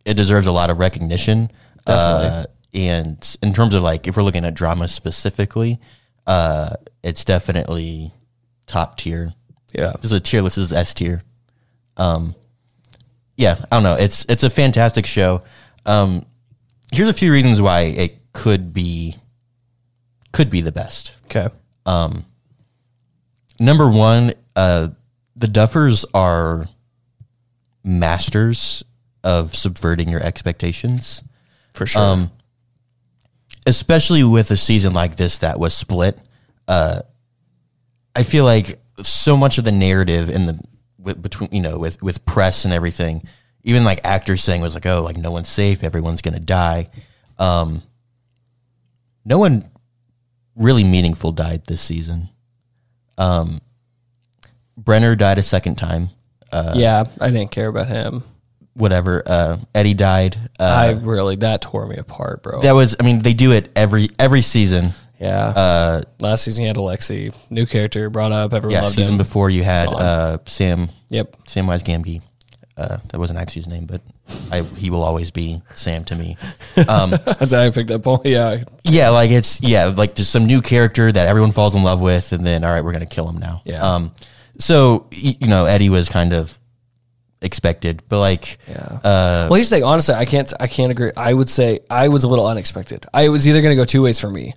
[0.06, 1.50] it deserves a lot of recognition.
[1.86, 5.78] Uh, and in terms of like, if we're looking at drama specifically,
[6.26, 6.70] uh,
[7.02, 8.12] it's definitely
[8.66, 9.34] top tier.
[9.72, 9.92] Yeah.
[9.96, 10.56] This is a tier list.
[10.56, 11.22] This is S tier.
[11.96, 12.34] Um,
[13.36, 13.94] yeah, I don't know.
[13.94, 15.42] It's it's a fantastic show.
[15.86, 16.24] Um,
[16.92, 19.16] here's a few reasons why it could be
[20.32, 21.16] could be the best.
[21.26, 21.48] Okay.
[23.62, 24.88] Number one, uh,
[25.36, 26.66] the Duffers are
[27.84, 28.82] masters
[29.22, 31.22] of subverting your expectations,
[31.72, 32.02] For sure.
[32.02, 32.30] Um,
[33.66, 36.18] especially with a season like this that was split.
[36.66, 37.02] Uh,
[38.16, 40.60] I feel like so much of the narrative in the
[40.98, 43.22] with, between you know with with press and everything,
[43.62, 46.90] even like actors saying was like, oh, like no one's safe, everyone's gonna die.
[47.38, 47.82] Um,
[49.24, 49.70] no one
[50.56, 52.28] really meaningful died this season.
[53.18, 53.60] Um,
[54.76, 56.10] Brenner died a second time.
[56.52, 57.04] yeah.
[57.20, 58.22] I didn't care about him.
[58.74, 59.22] Whatever.
[59.26, 60.36] Uh, Eddie died.
[60.58, 62.62] Uh, I really, that tore me apart, bro.
[62.62, 62.96] that was.
[62.98, 64.92] I mean, they do it every every season.
[65.22, 65.46] Yeah.
[65.48, 68.52] Uh, Last season, you had Alexei, new character brought up.
[68.52, 69.18] Everyone yeah, loved season him.
[69.18, 70.02] before you had Gone.
[70.02, 71.36] uh, Sam Yep.
[71.44, 72.22] Samwise Gamgee.
[72.76, 74.00] Uh, that wasn't actually his name, but
[74.50, 76.36] I, he will always be Sam to me.
[76.74, 78.20] That's how I picked up on.
[78.24, 78.64] Yeah.
[78.84, 82.32] Yeah, like it's yeah, like just some new character that everyone falls in love with,
[82.32, 83.60] and then all right, we're gonna kill him now.
[83.66, 83.82] Yeah.
[83.82, 84.12] Um.
[84.58, 86.58] So you know, Eddie was kind of
[87.42, 88.98] expected, but like, Yeah.
[89.04, 89.84] uh, well, here's the thing.
[89.84, 90.52] Honestly, I can't.
[90.58, 91.12] I can't agree.
[91.16, 93.04] I would say I was a little unexpected.
[93.12, 94.54] I was either going to go two ways for me.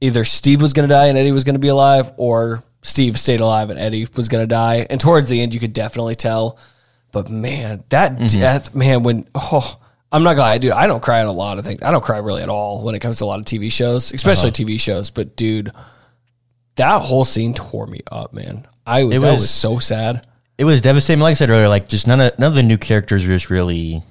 [0.00, 3.18] Either Steve was going to die and Eddie was going to be alive, or Steve
[3.18, 4.86] stayed alive and Eddie was going to die.
[4.88, 6.58] And towards the end, you could definitely tell.
[7.12, 8.40] But man, that Mm-hmm.
[8.40, 9.76] death, man, when oh,
[10.12, 11.82] I'm not gonna lie, dude, I don't cry at a lot of things.
[11.82, 14.12] I don't cry really at all when it comes to a lot of TV shows,
[14.12, 14.64] especially Uh-huh.
[14.64, 15.10] TV shows.
[15.10, 15.72] But dude,
[16.76, 18.66] that whole scene tore me up, man.
[18.86, 20.26] I was, It was- was so sad.
[20.58, 21.20] it was devastating.
[21.22, 24.02] Like I said earlier, like just none of none of the new characters just really,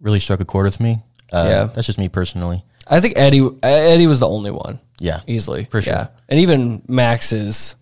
[0.00, 1.02] really struck a chord with me.
[1.32, 1.64] Uh, Yeah.
[1.74, 2.64] that's just me personally.
[2.86, 4.80] I think Eddie Eddie was the only one.
[4.98, 5.92] Yeah, easily for sure.
[5.92, 7.76] Yeah, and even Max's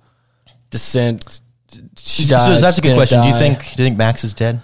[0.71, 1.41] descent.
[1.97, 3.21] So died, that's a good question.
[3.23, 4.61] Do you think do you think Max is dead?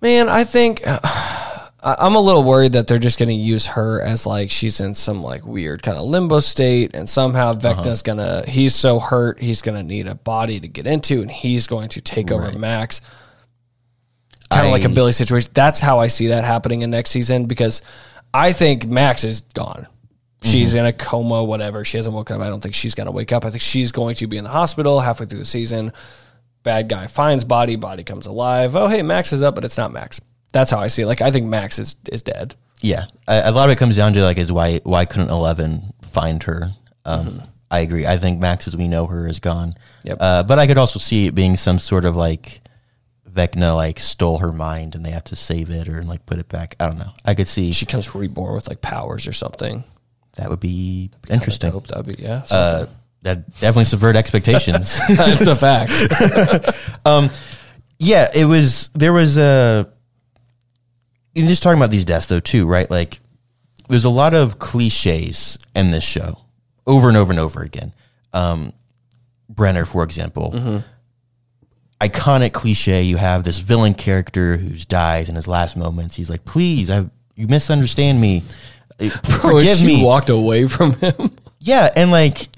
[0.00, 0.82] Man, I think
[1.82, 4.94] I'm a little worried that they're just going to use her as like she's in
[4.94, 7.74] some like weird kind of limbo state, and somehow Uh-huh.
[7.74, 11.66] Vecna's gonna he's so hurt he's gonna need a body to get into, and he's
[11.66, 13.00] going to take over Max.
[14.50, 15.50] Kind of like a Billy situation.
[15.54, 17.82] That's how I see that happening in next season because
[18.34, 19.86] I think Max is gone.
[20.42, 20.78] She's Mm-hmm.
[20.80, 21.84] in a coma, whatever.
[21.86, 22.42] She hasn't woken up.
[22.42, 23.46] I don't think she's going to wake up.
[23.46, 25.92] I think she's going to be in the hospital halfway through the season.
[26.62, 28.76] Bad guy finds body, body comes alive.
[28.76, 30.20] Oh, hey, Max is up, but it's not Max.
[30.52, 31.06] That's how I see it.
[31.06, 32.54] Like, I think Max is, is dead.
[32.80, 35.94] Yeah, a, a lot of it comes down to like is why why couldn't Eleven
[36.02, 36.74] find her?
[37.06, 38.06] Um, I agree.
[38.06, 39.70] I think Max, as we know her, is gone.
[39.70, 40.08] Mm-hmm.
[40.08, 40.16] Yep.
[40.20, 42.60] Uh, but I could also see it being some sort of like
[43.34, 46.48] Vecna like stole her mind and they have to save it or like put it
[46.48, 46.76] back.
[46.78, 47.12] I don't know.
[47.24, 49.84] I could see She comes reborn with like powers or something.
[50.36, 51.70] that would be interesting.
[51.72, 52.44] Hope that would be, yeah.
[52.50, 52.86] Uh,
[53.22, 54.98] that definitely subvert expectations.
[55.08, 55.90] That's a fact.
[57.98, 58.88] yeah, it was.
[58.94, 59.90] There was a.
[61.34, 62.88] You're just talking about these deaths though too, right?
[62.90, 63.18] Like,
[63.88, 66.38] there's a lot of cliches in this show,
[66.86, 67.92] over and over and over again.
[68.32, 68.72] Um,
[69.48, 70.82] Brenner, for example,
[72.00, 73.02] iconic cliche.
[73.02, 76.16] You have this villain character who dies in his last moments.
[76.16, 78.42] He's like, "Please, I you misunderstand me.
[79.00, 81.30] Uh, Forgive she me." walked away from him.
[81.60, 82.48] Yeah, and like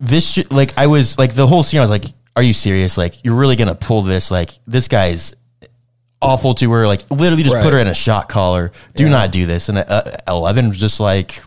[0.00, 1.78] this, sh- like I was like the whole scene.
[1.78, 2.04] I was like,
[2.36, 2.96] "Are you serious?
[2.98, 4.30] Like you're really gonna pull this?
[4.30, 5.34] Like this guy's
[6.20, 6.86] awful to her.
[6.86, 7.64] Like literally just Right.
[7.64, 8.72] put her in a shot collar.
[8.94, 11.42] Do not do this." And uh, Eleven was just like,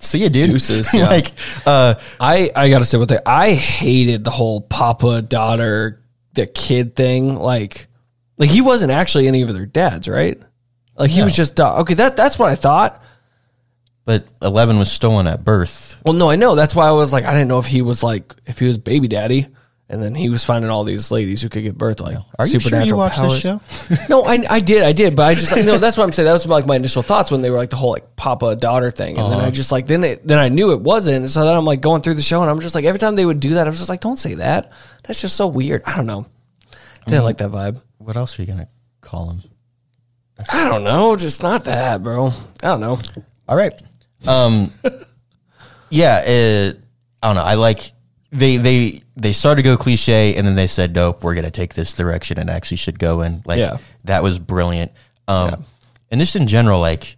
[0.00, 1.08] "See ya, dude." Deuces, yeah.
[1.08, 1.26] like,
[1.66, 5.99] uh, I I gotta say what they I hated the whole papa daughter
[6.34, 7.36] the kid thing.
[7.36, 7.88] Like
[8.38, 10.40] like he wasn't actually any of their dads, right?
[10.96, 11.94] Like he was just da- okay.
[11.94, 13.02] That that's what I thought.
[14.04, 16.00] but Eleven was stolen at birth.
[16.04, 16.54] Well, no, I know.
[16.54, 18.78] That's why I was like, I didn't know if he was like if he was
[18.78, 19.48] baby daddy,
[19.90, 22.60] and then he was finding all these ladies who could give birth like Are you
[22.60, 23.60] sure you watched this show?
[24.08, 25.76] no, I, I did, I did, but I just like, no.
[25.78, 26.26] That's what I'm saying.
[26.26, 28.90] That was like my initial thoughts when they were like the whole like papa daughter
[28.90, 29.36] thing, and Uh-huh.
[29.36, 31.28] then I just like then it, then I knew it wasn't.
[31.28, 33.26] So then I'm like going through the show, and I'm just like every time they
[33.26, 34.72] would do that, I was just like, don't say that.
[35.04, 35.82] That's just so weird.
[35.86, 36.22] I don't know.
[36.22, 37.10] Mm-hmm.
[37.10, 37.82] Didn't like that vibe.
[37.98, 38.68] What else are you gonna
[39.00, 39.42] call him?
[40.52, 41.16] I don't know.
[41.16, 42.28] Just not that, bro.
[42.62, 42.98] I don't know.
[43.48, 43.74] All right.
[44.26, 44.72] Um,
[45.90, 46.78] yeah, it,
[47.22, 47.42] I don't know.
[47.42, 47.92] I like
[48.30, 51.74] they they they started to go cliche, and then they said, "Nope, we're gonna take
[51.74, 53.78] this direction and actually should go in." Like Yeah.
[54.04, 54.92] that was brilliant.
[55.28, 55.64] Um,
[56.10, 57.16] and just in general, like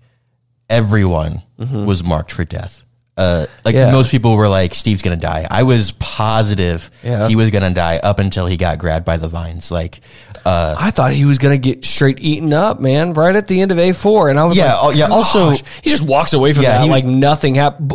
[0.69, 2.85] everyone was marked for death.
[3.17, 3.87] Uh, like Mm-hmm.
[3.89, 3.93] Yeah.
[3.93, 7.29] most people were like, "Steve's gonna die." I was positive Yeah.
[7.29, 9.71] he was gonna die up until he got grabbed by the vines.
[9.71, 10.01] Like,
[10.47, 13.71] uh, I thought he was gonna get straight eaten up, man, right at the end
[13.71, 15.51] of A four, and I was Yeah, like, oh, yeah, also-
[15.83, 17.93] he just walks away from Yeah, that he- like nothing happened.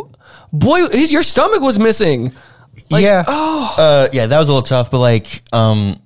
[0.52, 2.32] Boy, his, your stomach was missing.
[2.90, 3.74] Like, yeah, oh.
[3.78, 4.90] uh, yeah, that was a little tough.
[4.90, 6.00] But like, um,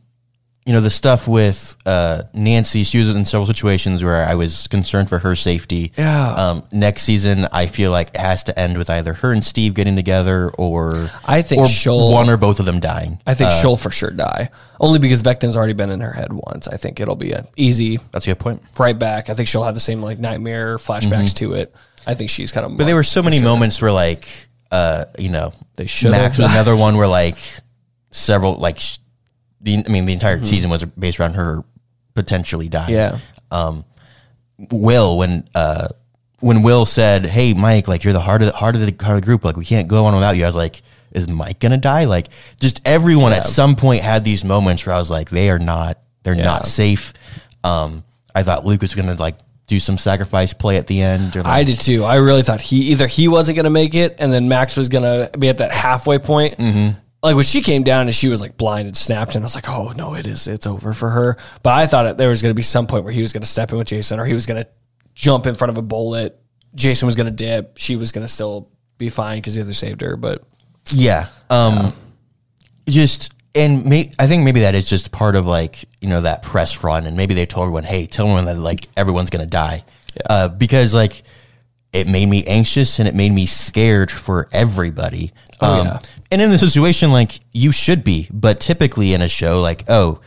[0.64, 4.68] you know, the stuff with uh, Nancy, she was in several situations where I was
[4.68, 5.92] concerned for her safety.
[5.98, 6.32] Yeah.
[6.34, 9.74] Um, next season, I feel like it has to end with either her and Steve
[9.74, 13.18] getting together, or I think or she'll- one or both of them dying.
[13.26, 14.50] I think Uh, she'll for sure die.
[14.78, 16.68] Only because Vecna's already been in her head once.
[16.68, 18.62] I think it'll be an easy that's a good point.
[18.78, 19.30] right back.
[19.30, 21.74] I think she'll have the same like nightmare flashbacks to it.
[22.06, 22.70] I think she's kind of.
[22.70, 22.78] Mm-hmm.
[22.78, 24.28] But there were so many moments where, like,
[24.72, 27.36] uh, you know, They should've Max was another one where, like,
[28.10, 28.98] several, like, sh-
[29.60, 30.44] the I mean, the entire Mm-hmm.
[30.46, 31.62] season was based around her
[32.14, 32.94] potentially dying.
[32.94, 33.18] Yeah.
[33.52, 33.84] Um,
[34.70, 35.88] Will when uh
[36.40, 39.14] when Will said, "Hey Mike, like you're the heart of the heart of the heart
[39.16, 39.44] of the group.
[39.44, 42.28] Like we can't go on without you." I was like, "Is Mike gonna die?" Like
[42.60, 45.98] just everyone at some point had these moments where I was like, "They are not.
[46.22, 46.44] They're Yeah.
[46.44, 47.12] not safe."
[47.64, 48.04] Um,
[48.34, 49.36] I thought Luke was gonna like
[49.72, 51.34] do some sacrifice play at the end.
[51.34, 52.04] Or, like, I did too.
[52.04, 54.90] I really thought he either he wasn't going to make it, and then Max was
[54.90, 56.58] going to be at that halfway point.
[56.58, 56.98] Mm-hmm.
[57.22, 59.54] Like when she came down and she was like blind and snapped, and I was
[59.54, 60.48] like, "Oh no, it is.
[60.48, 63.04] It's over for her." But I thought it, there was going to be some point
[63.04, 64.68] where he was going to step in with Jason, or he was going to
[65.14, 66.38] jump in front of a bullet.
[66.74, 67.78] Jason was going to dip.
[67.78, 70.16] She was going to still be fine because the other saved her.
[70.16, 70.42] But
[70.90, 71.28] Yeah.
[71.48, 71.92] Um,
[72.88, 76.42] just and may, I think maybe that is just part of like you know that
[76.42, 79.84] press run, and maybe they told everyone, "Hey, tell everyone that like everyone's gonna die,"
[80.28, 81.22] uh, because like
[81.92, 85.32] it made me anxious and it made me scared for everybody.
[85.60, 85.98] Oh, um, yeah.
[86.30, 90.20] And in the situation, like you should be, but typically in a show, like oh,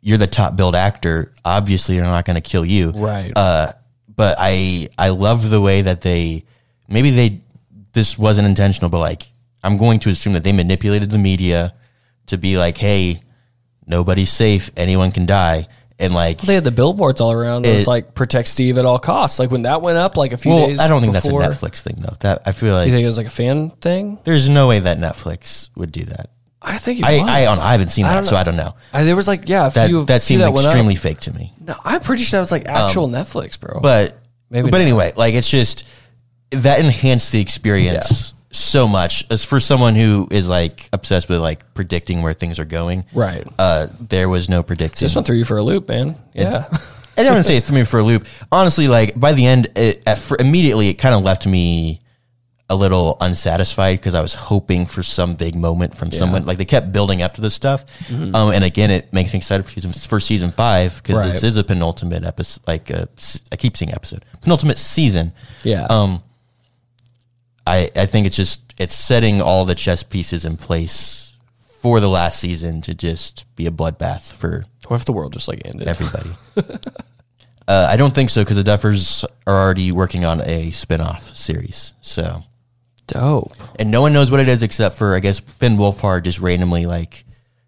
[0.00, 3.32] you're the top billed actor, obviously they're not gonna kill you, Right.
[3.36, 3.72] Uh,
[4.16, 6.44] but I I love the way that they
[6.88, 7.42] maybe they
[7.92, 9.22] this wasn't intentional, but like
[9.62, 11.74] I'm going to assume that they manipulated the media
[12.26, 13.20] to be like, hey,
[13.86, 15.68] nobody's safe, anyone can die,
[15.98, 17.64] and like They had the billboards all around.
[17.66, 19.38] It was like protect Steve at all costs.
[19.38, 20.80] Like when that went up, like a few well, days.
[20.80, 22.14] I don't think before, that's a Netflix thing though.
[22.20, 24.18] That I feel like You think it was like a fan thing?
[24.24, 26.30] there's no way that Netflix would do that.
[26.60, 27.20] I think it I.
[27.20, 27.58] I, don't.
[27.60, 28.34] I haven't seen I that, so.
[28.34, 28.74] I don't know.
[28.92, 30.04] I, there was like yeah, a That few.
[30.06, 30.54] that seems up.
[30.54, 31.52] extremely fake to me.
[31.60, 33.80] No, I'm pretty sure that was like um, actual Netflix, bro.
[33.80, 34.18] But
[34.50, 34.82] Maybe but not.
[34.82, 35.88] anyway, like it's just
[36.50, 38.34] that enhanced the experience
[38.76, 39.24] so much.
[39.30, 43.46] As for someone who is like obsessed with like predicting where things are going, Right.
[43.58, 45.04] Uh, there was no predicting.
[45.06, 46.16] this one threw you for a loop, man.
[46.34, 46.66] Yeah.
[47.18, 48.26] I didn't want to say it threw me for a loop.
[48.52, 52.00] Honestly, like by the end, it, fir- immediately it kind of left me
[52.68, 56.44] a little unsatisfied because I was hoping for some big moment from someone.
[56.44, 59.62] Like they kept building up to this stuff, um, and again, it makes me excited
[59.64, 62.66] for season for season five because this is a penultimate episode.
[62.66, 63.08] Like a,
[63.52, 65.32] I keep seeing episode, penultimate season.
[65.62, 65.86] yeah.
[65.88, 66.22] Um,
[67.66, 71.32] I I think it's just it's setting all the chess pieces in place
[71.80, 75.48] for the last season to just be a bloodbath for what if the world just
[75.48, 75.88] like ended?
[75.88, 76.30] everybody.
[77.68, 81.92] uh, I don't think so because the Duffers are already working on a spin-off series.
[82.00, 82.44] So,
[83.06, 83.52] Dope.
[83.78, 86.86] and no one knows what it is except for I guess Finn Wolfhard just randomly
[86.86, 87.24] like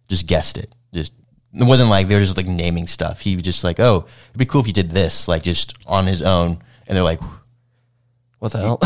[0.09, 0.75] just guessed it.
[0.93, 1.13] Just
[1.55, 3.21] it wasn't like they were just like naming stuff.
[3.21, 6.07] He was just like, oh, it'd be cool if he did this, like just on
[6.07, 6.59] his own.
[6.87, 7.21] And they're like,
[8.39, 8.81] What the hell?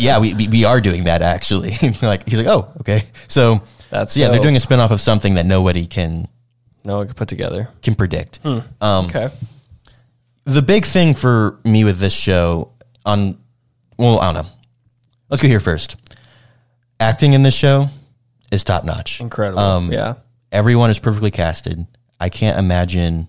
[0.00, 1.70] yeah, we, we, we are doing that actually.
[2.02, 3.02] like he's like, oh, okay.
[3.28, 6.28] So That's yeah, they're doing a spin-off of something that nobody can
[6.84, 7.68] no one could put together.
[7.82, 8.40] can predict.
[8.44, 8.62] Um,
[9.06, 9.30] Okay.
[10.44, 12.72] the big thing for me with this show
[13.06, 13.38] on
[13.98, 14.50] well i don't know
[15.30, 15.96] let's go here first
[17.00, 17.88] acting in this show
[18.52, 19.58] is top notch Incredible.
[19.60, 20.14] um, yeah.
[20.52, 21.86] everyone is perfectly casted
[22.20, 23.28] i can't imagine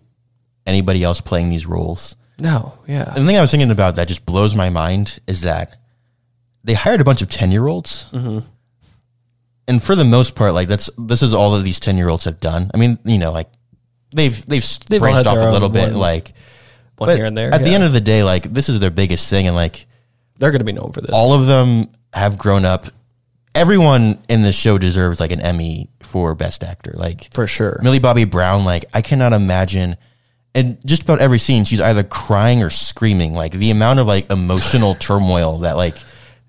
[0.65, 2.73] anybody else playing these roles No.
[2.87, 3.05] Yeah.
[3.05, 5.77] the thing i was thinking about that just blows my mind is that
[6.63, 8.39] they hired a bunch of 10 year olds Mm-hmm.
[9.67, 12.25] and for the most part like that's this is all that these 10 year olds
[12.25, 13.49] have done i mean you know like
[14.13, 16.33] they've they've, They've branched off a little bit one- like
[16.97, 17.53] One here and there.
[17.53, 19.85] At the end of the day, like this is their biggest thing, and like
[20.37, 21.11] they're going to be known for this.
[21.11, 22.85] all of them have grown up.
[23.53, 26.93] Everyone in this show deserves like an Emmy for best actor.
[26.95, 27.77] Like for sure.
[27.83, 29.97] Millie Bobby Brown, like I cannot imagine.
[30.55, 33.33] And just about every scene, she's either crying or screaming.
[33.33, 35.95] Like the amount of like emotional turmoil that like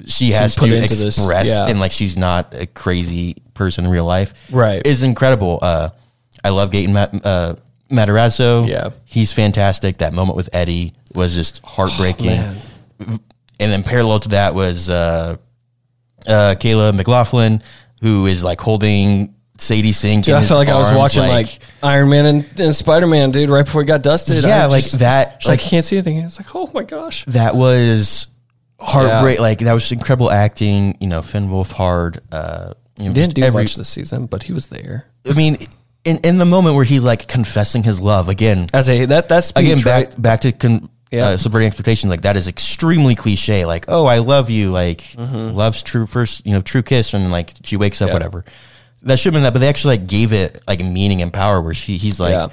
[0.07, 1.67] she has to into this, express, yeah.
[1.67, 4.87] and like she's not a crazy person in real life, Right.
[4.87, 5.59] Is incredible.
[5.61, 5.91] Uh,
[6.45, 7.57] I love Gaten Mat- uh,
[7.91, 8.69] Matarazzo.
[8.69, 8.91] Yeah.
[9.05, 9.99] he's fantastic.
[9.99, 12.27] That moment with Eddie was just heartbreaking.
[12.27, 12.57] man.
[13.59, 15.37] and then parallel to that was uh,
[16.27, 17.63] uh, Caleb McLaughlin,
[18.03, 20.25] who is like holding Sadie Sink.
[20.25, 23.31] Dude, I felt like I was arms, watching like, Iron Man and, and Spider Man,
[23.31, 24.45] dude, right before he got dusted.
[24.45, 26.19] Yeah, I like just- that, She's like, like- I can't see anything.
[26.19, 27.25] It's like, oh my gosh.
[27.27, 28.29] that was
[28.79, 29.41] heartbreak.
[29.41, 30.97] Like that was incredible acting.
[31.01, 32.19] You know, Finn Wolfhard.
[32.31, 35.35] Uh, you know, didn't just do every- much this season, but he was there I
[35.35, 35.59] mean,
[36.05, 38.67] in in the moment where he's like confessing his love again.
[38.73, 41.27] as a that that's Again, back back to con, Yeah.
[41.29, 42.11] uh, subverting expectations.
[42.11, 43.65] Like that is extremely cliche.
[43.65, 44.71] Like, oh, I love you.
[44.71, 45.57] Like, Mm-hmm.
[45.57, 46.47] love's true first.
[46.47, 48.45] You know, true kiss, and like she wakes up, whatever.
[49.07, 51.61] That should have been that, but they actually like gave it like meaning and power.
[51.61, 52.49] Where she, he's like, Yeah.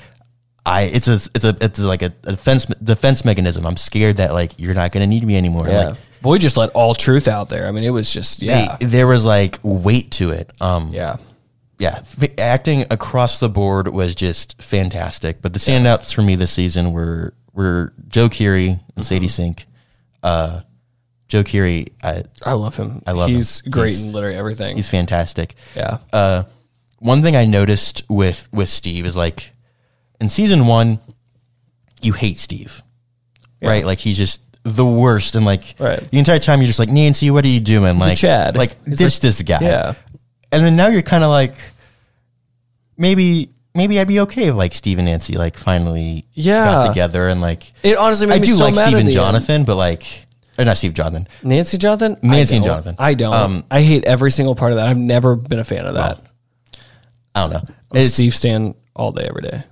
[0.65, 3.65] I, it's a, it's a, it's like a, a defense defense mechanism.
[3.65, 5.67] I'm scared that like you're not going to need me anymore.
[5.67, 7.67] Yeah, Like, boy, just let all truth out there.
[7.67, 10.53] I mean, it was just yeah, they, there was like weight to it.
[10.61, 11.17] Um, yeah.
[11.79, 15.41] yeah, f- acting across the board was just fantastic.
[15.41, 19.01] But the standouts for me this season were were Joe Keery and Mm-hmm.
[19.01, 19.65] Sadie Sink.
[20.21, 20.61] Uh,
[21.27, 23.01] Joe Keery, I, I love him.
[23.07, 23.35] I love him.
[23.37, 24.75] He's great He's- in literally everything.
[24.75, 25.55] he's fantastic.
[25.75, 26.43] yeah, Uh,
[26.99, 29.51] one thing I noticed with with Steve is like
[30.21, 30.99] in season one,
[32.01, 32.81] you hate Steve,
[33.61, 33.85] right?
[33.85, 35.99] Like he's just the worst, and like Right.
[36.11, 37.95] the entire time you're just like Nancy, what are you doing?
[37.97, 38.55] a like Chad.
[38.55, 39.59] like He's ditch like- this guy.
[39.61, 39.93] yeah.
[40.51, 41.55] and then now you're kind of like
[42.97, 46.65] maybe maybe I'd be okay if like Steve and Nancy like finally Yeah.
[46.65, 49.11] got together and like It honestly made I me do so like Steve and the
[49.11, 49.13] end.
[49.13, 50.22] Jonathan, but like
[50.57, 51.27] or not Steve Jonathan.
[51.43, 52.17] Nancy Jonathan.
[52.21, 52.65] Nancy don't.
[52.65, 52.95] Jonathan.
[52.99, 53.33] I don't.
[53.33, 54.87] Um, I hate every single part of that.
[54.87, 56.19] I've never been a fan of that.
[57.35, 57.61] I don't know.
[57.91, 59.63] I'm It's, Steve Stan all day, every day.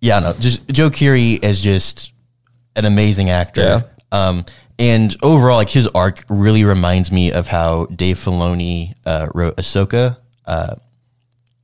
[0.00, 2.12] yeah, no, just Joe Keery is just
[2.76, 3.90] an amazing actor.
[4.12, 4.44] Um,
[4.78, 10.18] and overall, like his arc really reminds me of how Dave Filoni uh, wrote Ahsoka.
[10.44, 10.76] Uh,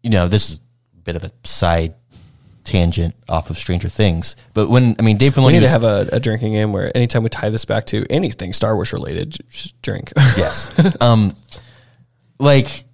[0.03, 0.61] you know, this is
[0.93, 1.95] a bit of a side
[2.65, 5.85] tangent off of Stranger Things, but when I mean Dave Filoni We need to have
[5.85, 9.37] a, a drinking game where anytime we tie this back to anything Star Wars related,
[9.51, 10.13] just drink.
[10.37, 10.73] Yes.
[11.01, 11.37] um,
[12.39, 12.85] like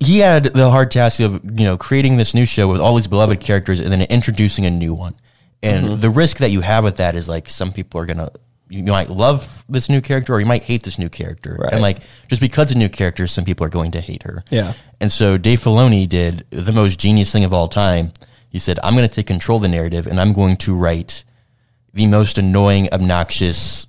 [0.00, 3.08] he had the hard task of you know creating this new show with all these
[3.08, 5.14] beloved characters and then introducing a new one.
[5.62, 6.00] And Mm-hmm.
[6.00, 8.30] the risk that you have with that is like some people are gonna
[8.68, 11.56] you might love this new character or you might hate this new character.
[11.60, 11.72] Right.
[11.72, 11.98] And like
[12.28, 14.42] just because a new character, some people are going to hate her.
[14.50, 14.72] Yeah.
[15.00, 18.12] And so Dave Filoni did the most genius thing of all time.
[18.54, 21.24] He said, "I'm going to take control of the narrative, and I'm going to write
[21.92, 23.88] the most annoying, obnoxious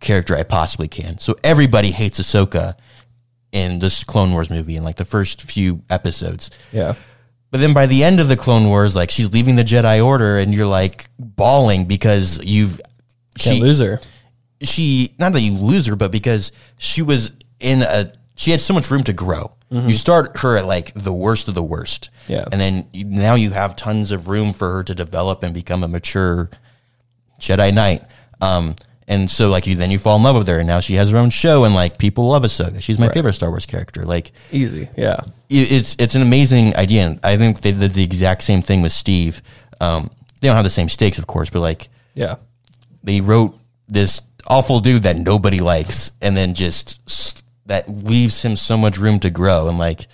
[0.00, 2.74] character I possibly can." So everybody hates Ahsoka
[3.52, 6.50] in this Clone Wars movie in like the first few episodes.
[6.72, 6.92] Yeah.
[7.50, 10.40] But then by the end of the Clone Wars, like she's leaving the Jedi Order,
[10.40, 12.78] and you're like bawling because you've
[13.38, 13.98] Can't lose her.
[14.60, 18.74] she not that you lose her, but because she was in a she had so
[18.74, 19.55] much room to grow.
[19.68, 22.44] You start her at like the worst of the worst, Yeah.
[22.52, 25.82] and then you, now you have tons of room for her to develop and become
[25.82, 26.50] a mature
[27.40, 28.02] Jedi Knight.
[28.40, 28.76] Um,
[29.08, 31.10] and so like you then you fall in love with her, and now she has
[31.10, 32.80] her own show, and like people love Ahsoka.
[32.80, 34.04] She's my favorite Star Wars character.
[34.04, 34.88] Like Easy.
[34.96, 35.16] Yeah.
[35.50, 37.06] it's it's an amazing idea.
[37.06, 39.42] And I think they did the exact same thing with Steve.
[39.80, 40.10] Um,
[40.40, 42.36] they don't have the same stakes, of course, but like Yeah.
[43.02, 43.58] they wrote
[43.88, 47.08] this awful dude that nobody likes and then just
[47.66, 50.06] that leaves him so much room to grow and like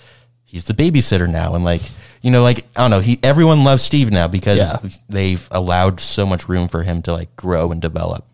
[0.44, 1.82] he's the babysitter now and like
[2.22, 4.90] you know like i don't know he everyone loves steve now because Yeah.
[5.08, 8.26] they've allowed so much room for him to like grow and develop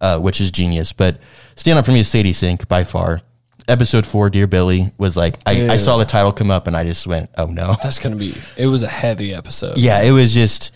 [0.00, 1.18] uh, which is genius but
[1.56, 3.20] stand up for me is sadie sink by far
[3.68, 6.84] episode four dear billy was like I, I saw the title come up and i
[6.84, 8.34] just went oh no That's gonna be.
[8.56, 9.78] It was a heavy episode.
[9.78, 10.72] yeah, it was just,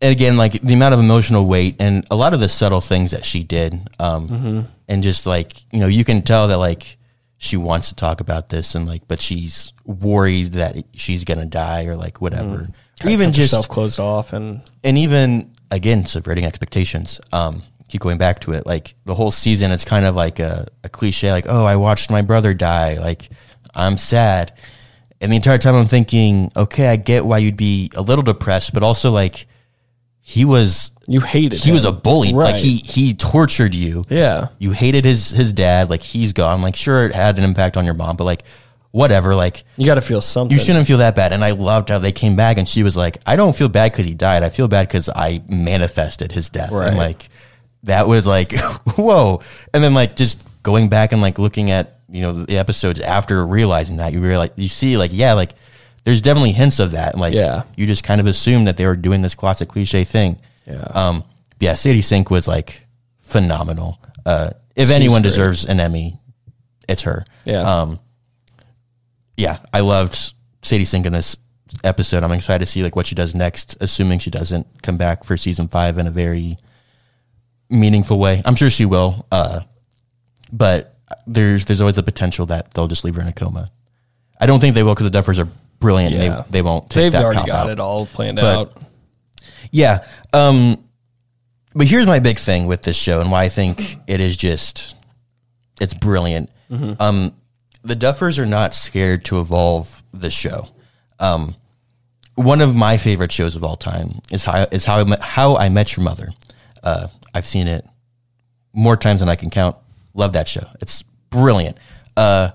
[0.00, 3.10] and again, like the amount of emotional weight and a lot of the subtle things
[3.10, 6.96] that she did, um, and just like you know, you can tell that like
[7.38, 11.86] she wants to talk about this and like, but she's worried that she's gonna die
[11.86, 12.68] or like whatever.
[13.04, 18.18] Or even just self closed off and and even again subverting expectations um keep going
[18.18, 18.66] back to it.
[18.66, 22.10] Like the whole season it's kind of like a, a cliche like oh i watched
[22.10, 22.98] my brother die.
[22.98, 23.30] Like
[23.72, 24.52] i'm sad.
[25.20, 28.74] And the entire time i'm thinking okay i get why you'd be a little depressed
[28.74, 29.46] but also like
[30.20, 31.54] he was you hated.
[31.58, 31.60] Him.
[31.66, 31.98] He was a him.
[32.00, 34.48] bully like he he tortured you Yeah.
[34.58, 37.84] you hated his his dad like he's gone like sure it had an impact on
[37.84, 38.44] your mom but like
[38.90, 40.56] whatever like You got to feel something.
[40.56, 41.32] you shouldn't feel that bad.
[41.32, 43.92] And I loved how they came back and she was like, I don't feel bad
[43.92, 44.42] because he died.
[44.42, 46.72] I feel bad because I manifested his death.
[46.72, 46.88] Right.
[46.88, 47.28] And like,
[47.82, 48.52] that was like,
[48.96, 49.40] whoa.
[49.74, 53.46] And then like just going back and like looking at, you know, the episodes after
[53.46, 55.52] realizing that you realize, you see like, yeah, like
[56.04, 57.16] there's definitely hints of that.
[57.18, 57.64] Like, Yeah.
[57.76, 60.38] you just kind of assume that they were doing this classic cliche thing.
[60.68, 60.82] Yeah.
[60.94, 61.24] Um,
[61.60, 62.86] yeah, Sadie Sink was like
[63.20, 63.98] phenomenal.
[64.26, 65.30] Uh, if She's anyone great.
[65.30, 66.18] deserves an Emmy,
[66.88, 67.24] it's her.
[67.44, 67.62] Yeah.
[67.62, 67.98] Um,
[69.36, 71.36] yeah, I loved Sadie Sink in this
[71.84, 72.22] episode.
[72.22, 75.36] I'm excited to see like what she does next, assuming she doesn't come back for
[75.36, 76.58] season five in a very
[77.70, 78.42] meaningful way.
[78.44, 79.60] I'm sure she will, uh,
[80.52, 80.96] but
[81.26, 83.70] there's there's always the potential that they'll just leave her in a coma.
[84.40, 85.48] I don't think they will because the Duffers are
[85.80, 86.14] brilliant.
[86.14, 86.42] and Yeah.
[86.42, 86.88] They they won't.
[86.90, 87.18] Take that.
[87.18, 87.70] They've already got out.
[87.70, 88.82] it all planned But- out.
[89.70, 90.06] Yeah.
[90.32, 90.82] Um,
[91.74, 94.96] but here's my big thing with this show and why I think it is just
[95.80, 96.50] it's brilliant.
[97.00, 97.32] Um,
[97.82, 100.68] the Duffers are not scared to evolve the show.
[101.18, 101.54] Um,
[102.34, 105.56] one of my favorite shows of all time is how is how I met, how
[105.56, 106.30] I met your mother.
[106.82, 107.86] Uh, I've seen it
[108.72, 109.76] more times than I can count.
[110.14, 110.66] Love that show.
[110.80, 111.76] It's brilliant.
[112.16, 112.50] Uh,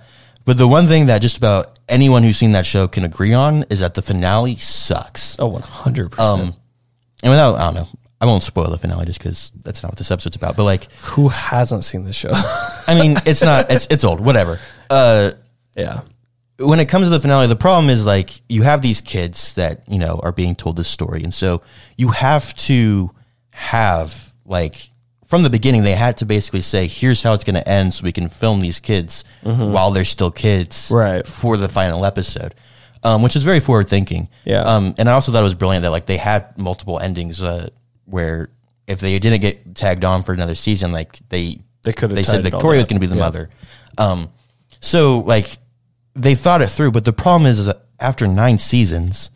[0.46, 3.64] but the one thing that just about anyone who's seen that show can agree on
[3.70, 5.38] is that the finale sucks.
[5.40, 6.20] Oh, 100%.
[6.20, 6.54] Um,
[7.24, 7.88] and without, I don't know,
[8.22, 10.56] I won't spoil the finale just because that's not what this episode's about.
[10.56, 12.32] But like, Who hasn't seen this show?
[12.88, 14.60] I mean, it's not, it's it's old, whatever.
[14.90, 15.32] Uh,
[15.76, 16.02] yeah.
[16.60, 19.84] when it comes to the finale, the problem is like you have these kids that
[19.90, 21.62] you know are being told this story, and so
[21.98, 23.10] you have to
[23.50, 24.76] have like
[25.26, 28.04] from the beginning they had to basically say, "Here's how it's going to end," so
[28.04, 31.26] we can film these kids while they're still kids, Right.
[31.28, 32.54] for the final episode.
[33.06, 34.30] Um, which is very forward thinking.
[34.46, 34.62] Yeah.
[34.62, 37.68] Um, and I also thought it was brilliant that like they had multiple endings uh,
[38.06, 38.50] where
[38.88, 42.38] if they didn't get tagged on for another season, like they They could've they said
[42.38, 43.22] tied it all Victoria was going to be the Yeah.
[43.28, 43.50] mother.
[43.98, 44.30] Um,
[44.80, 45.58] so like
[46.16, 49.32] they thought it through, but the problem is, is that after nine seasons,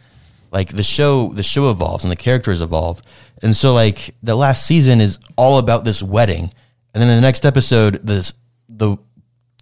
[0.51, 3.01] like the show, the show evolves and the characters evolve,
[3.41, 6.51] and so like the last season is all about this wedding,
[6.93, 8.33] and then in the next episode, this
[8.69, 8.97] the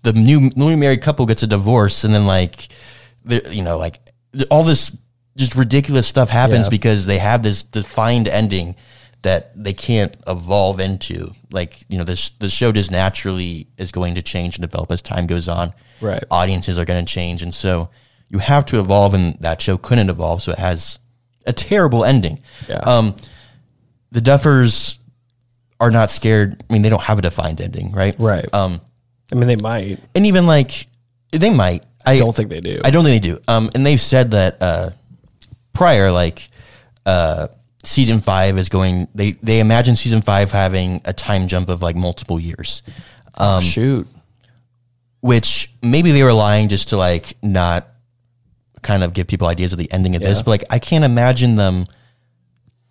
[0.03, 2.67] the new newly married couple gets a divorce, and then like
[3.27, 3.99] you know like
[4.51, 4.95] all this
[5.37, 6.69] just ridiculous stuff happens Yeah.
[6.69, 8.75] because they have this defined ending
[9.23, 11.31] that they can't evolve into.
[11.51, 15.01] Like you know, this the show just naturally is going to change and develop as
[15.01, 15.73] time goes on.
[16.01, 16.23] Right.
[16.29, 17.89] Audiences are going to change, and so
[18.29, 20.99] you have to evolve, and that show couldn't evolve, so it has
[21.47, 22.41] a terrible ending.
[22.67, 22.77] Yeah.
[22.79, 23.15] Um,
[24.11, 24.99] the Duffers
[25.79, 26.63] are not scared.
[26.69, 28.15] I mean, they don't have a defined ending, right?
[28.19, 28.45] Right.
[28.53, 28.79] Um,
[29.31, 29.99] I mean, they might.
[30.13, 30.87] and even like
[31.31, 31.83] they might.
[32.05, 32.81] I don't think they do.
[32.83, 33.39] I don't think they do.
[33.47, 34.89] Um, and they've said that uh,
[35.73, 36.47] prior, like
[37.05, 37.47] uh,
[37.83, 39.07] season five is going.
[39.15, 42.83] They they imagine season five having a time jump of like multiple years,
[43.35, 44.07] um, Shoot.
[45.21, 47.87] which maybe they were lying just to like not
[48.81, 50.43] kind of give people ideas of the ending of this.
[50.43, 51.87] But like, I can't imagine them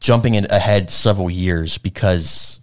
[0.01, 2.61] jumping in ahead several years because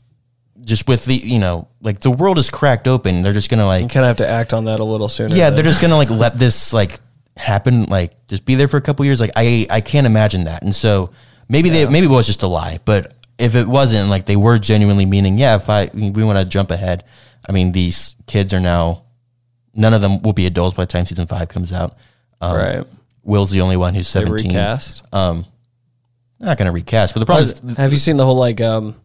[0.64, 3.24] just with the you know like the world is cracked open.
[3.24, 5.34] They're just gonna like You kind of have to act on that a little sooner.
[5.36, 6.99] yeah, than- they're just gonna like let this like
[7.38, 9.20] happen, like just be there for a couple years.
[9.20, 10.64] Like I, I can't imagine that.
[10.64, 11.12] And so
[11.49, 12.80] maybe they, maybe it was just a lie.
[12.86, 16.45] But if it wasn't, like they were genuinely meaning, yeah, if I we want to
[16.45, 17.03] jump ahead.
[17.49, 19.03] I mean, these kids are now
[19.74, 21.97] none of them will be adults by the time season five comes out.
[22.39, 22.88] Um, right.
[23.24, 24.51] Will's the only one who's They seventeen.
[24.51, 25.03] recast.
[25.12, 25.45] Um,
[26.39, 28.95] not gonna recast, but the problem is, Have you seen the whole like um,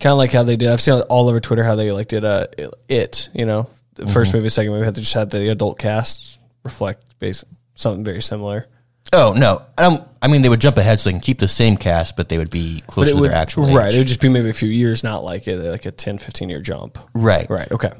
[0.00, 0.70] kind of like how they did?
[0.70, 2.46] I've seen it all over Twitter how they like did uh,
[2.88, 3.28] it.
[3.34, 4.12] You know, the Mm-hmm.
[4.12, 7.44] first movie, second movie, had to just had the adult cast reflect base
[7.74, 8.66] something very similar.
[9.12, 10.02] oh no, I don't.
[10.22, 12.36] I mean, they would jump ahead so they can keep the same cast, but they
[12.38, 13.74] would be closer it to would their actual age.
[13.74, 13.94] right.
[13.94, 16.48] It would just be maybe a few years, not like a, like a 10, 15
[16.50, 16.98] year jump.
[17.14, 17.70] right, Right.
[17.72, 17.92] Okay.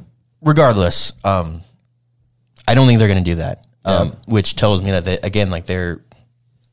[0.43, 1.63] regardless, um,
[2.69, 3.67] I don't think they're going to do that.
[3.85, 6.05] Um, which tells me that they, again, like they're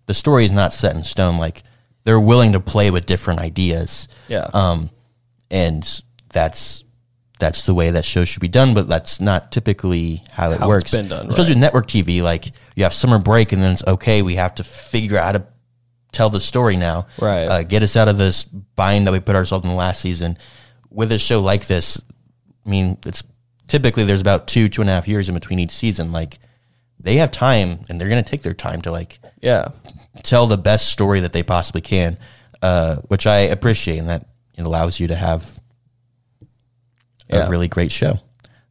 [0.08, 1.38] the story is not set in stone.
[1.38, 1.64] Like
[2.04, 4.10] they're willing to play with different ideas.
[4.28, 4.48] Yeah.
[4.54, 4.90] Um,
[5.50, 6.84] and that's
[7.40, 8.74] that's the way that shows should be done.
[8.74, 10.92] But that's not typically how it How it's works.
[10.92, 11.50] been done, Especially right.
[11.50, 14.22] with network TV, like you have summer break, and then it's okay.
[14.22, 15.48] We have to figure out how to
[16.12, 17.08] tell the story now.
[17.20, 17.46] Right.
[17.46, 20.38] Uh, get us out of this bind that we put ourselves in the last season.
[20.90, 22.04] With a show like this,
[22.66, 23.24] I mean, it's
[23.68, 26.12] typically there's about two, two and a half years in between each season.
[26.12, 26.40] Like
[27.00, 29.70] they have time and they're going to take their time to like yeah.
[30.24, 32.18] tell the best story that they possibly can,
[32.62, 34.26] uh, which I appreciate and that
[34.58, 35.60] it allows you to have
[37.30, 37.48] a Yeah.
[37.50, 38.20] really great show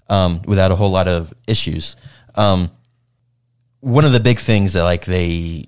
[0.08, 1.96] um, without a whole lot of issues.
[2.34, 2.70] Um,
[3.80, 5.66] one of the big things that like they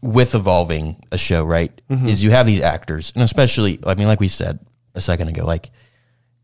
[0.00, 1.72] with evolving a show, right,
[2.06, 4.60] is you have these actors, and especially, I mean, like we said
[4.94, 5.70] a second ago, like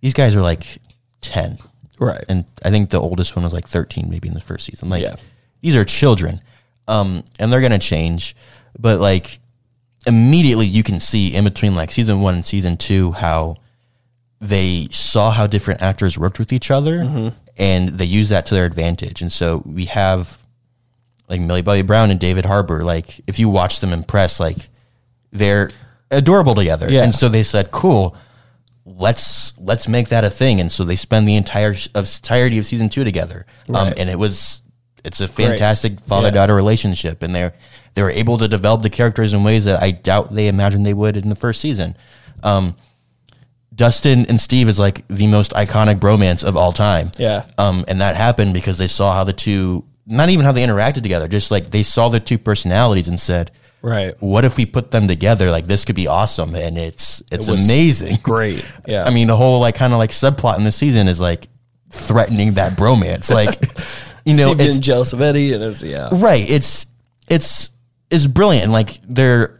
[0.01, 0.65] these guys are like
[1.21, 1.59] ten,
[2.01, 2.25] Right.
[2.29, 4.89] and I think the oldest one was like thirteen, maybe in the first season.
[4.89, 5.15] Like Yeah.
[5.63, 6.41] these are children,
[6.89, 8.35] um, and they're gonna change,
[8.79, 9.39] but like
[10.07, 13.57] immediately you can see in between like season one and season two how
[14.41, 18.67] they saw how different actors worked with each other and they use that to their
[18.67, 19.23] advantage.
[19.23, 20.45] And so we have
[21.29, 22.85] like Millie Bobby Brown and David Harbour.
[22.85, 24.69] Like if you watch them impress, like
[25.31, 25.71] they're
[26.11, 26.91] adorable together.
[26.91, 27.03] Yeah.
[27.03, 28.17] And so they said, cool,
[28.85, 30.61] let's let's make that a thing.
[30.61, 33.47] And so they spend the entire of entirety of season two together.
[33.73, 34.63] Um, and it was
[35.05, 37.55] it's a fantastic father daughter relationship, and they're
[37.95, 40.95] they were able to develop the characters in ways that I doubt they imagined they
[40.95, 41.97] would in the first season.
[42.43, 42.77] Um,
[43.75, 47.11] Dustin and Steve is like the most iconic bromance of all time.
[47.19, 47.47] Yeah.
[47.59, 51.03] Um, and that happened because they saw how the two, not even how they interacted
[51.03, 53.51] together, just like they saw the two personalities and said,
[53.83, 54.15] Right.
[54.19, 55.51] "What if we put them together?
[55.51, 58.17] Like this could be awesome." And it's it's was amazing.
[58.23, 58.65] Great.
[58.87, 59.05] Yeah.
[59.05, 61.49] I mean, the whole like kind of like subplot in the season is like
[61.91, 63.31] threatening that bromance.
[63.31, 63.61] Like,
[64.25, 66.09] you know, Steve it's jealous of Eddie, and it's yeah.
[66.13, 66.87] right it's
[67.29, 67.71] it's
[68.11, 69.59] it's brilliant and like they're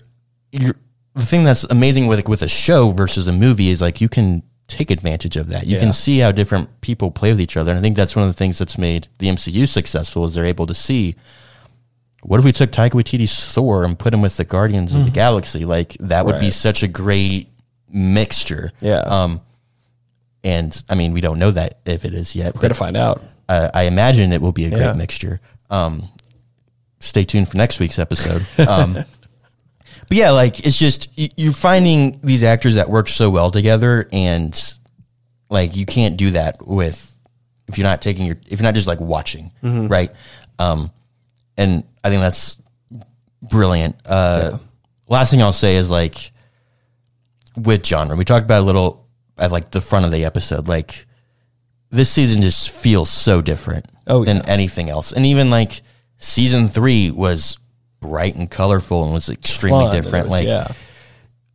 [0.53, 0.75] you're,
[1.15, 4.43] the thing that's amazing with with a show versus a movie is like you can
[4.67, 5.81] take advantage of that you Yeah.
[5.81, 8.31] can see how different people play with each other and i think that's one of
[8.31, 11.15] the things that's made the mcu successful is they're able to see
[12.23, 15.11] what if we took Taika Waititi's Thor and put him with the Guardians of the
[15.11, 15.67] Galaxy?
[15.67, 16.53] Like that would be Hmm.
[16.53, 17.49] Such a great
[17.91, 18.73] mixture.
[18.81, 19.01] Yeah.
[19.01, 19.43] Um,
[20.43, 22.55] and I mean, we don't know that if it is yet.
[22.55, 23.23] We're gonna find out.
[23.49, 24.93] Uh, I imagine it will be a great Yeah.
[24.95, 25.41] mixture.
[25.71, 26.09] Um,
[27.01, 28.47] stay tuned for next week's episode.
[28.59, 29.07] Um, but
[30.17, 34.59] yeah, like it's just you're finding these actors that work so well together, and
[35.51, 37.15] like you can't do that with
[37.69, 40.11] if you're not taking your if you're not just like watching, right?
[40.59, 40.91] Um,
[41.57, 42.59] and I think that's
[43.43, 43.97] brilliant.
[44.07, 44.59] Uh,
[45.07, 46.33] Last thing I'll say is like
[47.57, 49.07] with genre, we talked about a little
[49.39, 51.07] at like the front of the episode, like
[51.95, 54.43] this season just feels so different Oh, than yeah.
[54.47, 55.13] anything else.
[55.13, 55.81] And even like
[56.19, 57.57] season three was
[58.01, 60.27] bright and colorful and was extremely Fun, different.
[60.27, 60.69] was- like yeah.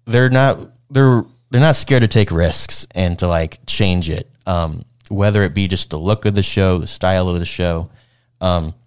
[0.06, 0.60] they're not
[0.90, 4.30] they're they're not scared to take risks and to like change it.
[4.46, 7.90] Um, whether it be just the look of the show, the style of the show.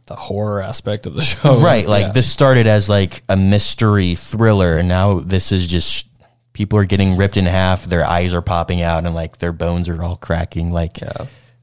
[0.07, 1.61] The horror aspect of the show.
[1.61, 1.87] right.
[1.87, 2.13] Like Yeah.
[2.13, 6.09] this started as like a mystery thriller and now this is just
[6.53, 9.89] people are getting ripped in half, their eyes are popping out and like their bones
[9.89, 10.71] are all cracking.
[10.73, 10.99] Like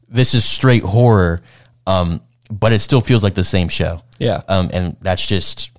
[0.10, 1.42] this is straight horror.
[1.88, 4.02] Um, but it still feels like the same show.
[4.20, 4.42] Yeah.
[4.48, 5.72] Um, and that's just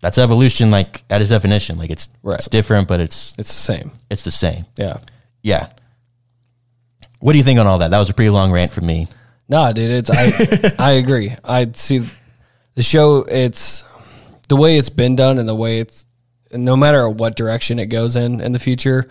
[0.00, 1.78] that's evolution like at its definition.
[1.78, 2.38] Like it's Right.
[2.38, 3.90] it's different, but it's It's the same.
[4.10, 4.64] it's the same.
[4.76, 4.98] Yeah.
[5.42, 5.68] Yeah.
[7.20, 7.90] What do you think on all that?
[7.90, 9.06] That was a pretty long rant from me.
[9.48, 11.34] No, dude, it's I I agree.
[11.44, 12.08] I see
[12.74, 13.84] the show it's
[14.48, 16.06] the way it's been done and the way it's
[16.52, 19.08] no matter what direction it goes in in the future,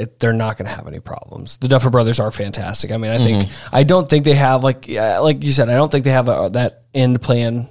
[0.00, 1.58] it, they're not going to have any problems.
[1.58, 2.90] The Duffer Brothers are fantastic.
[2.90, 3.76] I mean, I think mm-hmm.
[3.76, 6.50] I don't think they have like like you said, I don't think they have a,
[6.52, 7.68] that end plan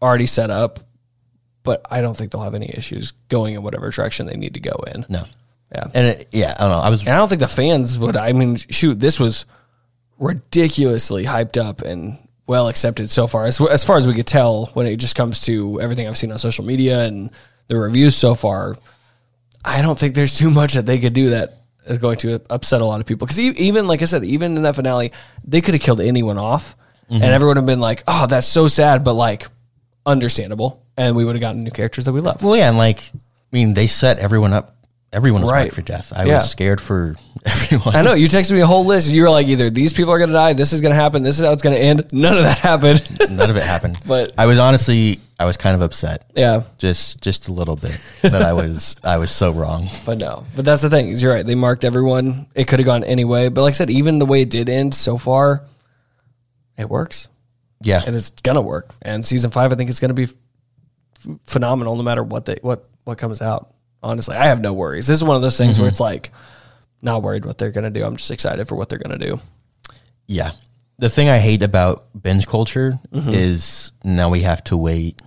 [0.00, 0.80] already set up,
[1.62, 4.60] but I don't think they'll have any issues going in whatever direction they need to
[4.60, 5.06] go in.
[5.08, 5.24] No.
[5.72, 5.84] Yeah.
[5.94, 6.80] And it, yeah, I don't know.
[6.80, 8.16] I was And I don't think the fans would.
[8.16, 9.46] I mean, shoot, this was
[10.18, 14.66] ridiculously hyped up and well accepted so far, as, as far as we could tell
[14.74, 17.30] when it just comes to everything I've seen on social media and
[17.68, 18.76] the reviews so far.
[19.64, 22.80] I don't think there's too much that they could do that is going to upset
[22.80, 23.26] a lot of people.
[23.26, 25.12] Because even, like I said, even in that finale,
[25.44, 26.76] they could have killed anyone off,
[27.08, 27.24] and mm-hmm.
[27.24, 29.46] everyone would have been like, "Oh, that's so sad," but like
[30.06, 32.42] understandable, and we would have gotten new characters that we love.
[32.42, 33.18] well, yeah, and like I
[33.56, 34.76] mean, they set everyone up.
[35.12, 35.64] Everyone was Right.
[35.64, 36.10] right for death.
[36.16, 36.36] I Yeah.
[36.36, 37.94] was scared for everyone.
[37.94, 39.10] I know you texted me a whole list.
[39.10, 41.22] You were like, either these people are going to die, this is going to happen,
[41.22, 42.06] this is how it's going to end.
[42.14, 43.06] None of that happened.
[43.30, 43.98] None of it happened.
[44.06, 46.30] But- I was honestly, I was kind of upset.
[46.36, 49.88] yeah, Just, just a little bit that I was, I was so wrong.
[50.06, 50.46] but no.
[50.54, 51.08] But that's the thing.
[51.08, 51.44] Is you're right.
[51.44, 52.46] They marked everyone.
[52.54, 53.48] It could have gone anyway.
[53.48, 55.64] But like I said, even the way it did end so far,
[56.78, 57.28] it works,
[57.82, 58.94] Yeah, and it's gonna work.
[59.02, 60.34] And season five, I think it's gonna be f-
[61.44, 63.72] phenomenal, no matter what they what what comes out.
[64.02, 65.06] Honestly, I have no worries.
[65.06, 66.32] This is one of those things where it's like,
[67.02, 68.04] not worried what they're gonna do.
[68.04, 69.40] I'm just excited for what they're gonna do.
[70.26, 70.52] yeah.
[70.98, 73.30] The thing I hate about binge culture Mm-hmm.
[73.30, 75.20] is now we have to wait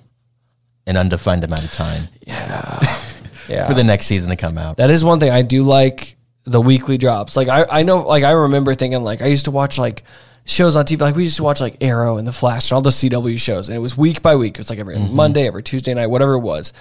[0.87, 2.79] an undefined amount of time Yeah,
[3.49, 3.67] yeah.
[3.67, 4.77] for the next season to come out.
[4.77, 7.35] That is one thing I do like the weekly drops.
[7.35, 10.03] Like I, I know like I remember thinking like I used to watch like
[10.45, 12.81] shows on TV like we used to watch like Arrow and The Flash and all
[12.81, 14.55] those CW shows and it was week by week.
[14.55, 15.15] It was like every mm-hmm.
[15.15, 16.71] Monday, every Tuesday night, whatever it was.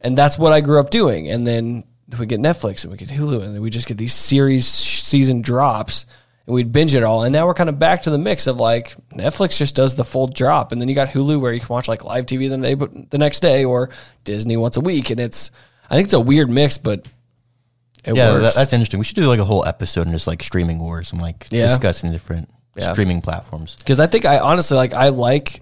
[0.00, 1.30] And that's what I grew up doing.
[1.30, 1.84] And then
[2.18, 6.06] we get Netflix and we get Hulu and we just get these series season drops
[6.50, 7.22] and we'd binge it all.
[7.22, 10.04] And now we're kind of back to the mix of like Netflix just does the
[10.04, 12.56] full drop and then you got Hulu where you can watch like live TV the
[12.58, 13.90] day but the next day or
[14.24, 15.50] Disney once a week and it's
[15.88, 17.06] I think it's a weird mix, but
[18.04, 18.42] it yeah, works.
[18.42, 18.98] that, that's interesting.
[18.98, 21.66] We should do like a whole episode and just like streaming wars and like Yeah.
[21.68, 22.92] discussing different Yeah.
[22.92, 23.76] streaming platforms.
[23.76, 25.60] because I think I honestly like I like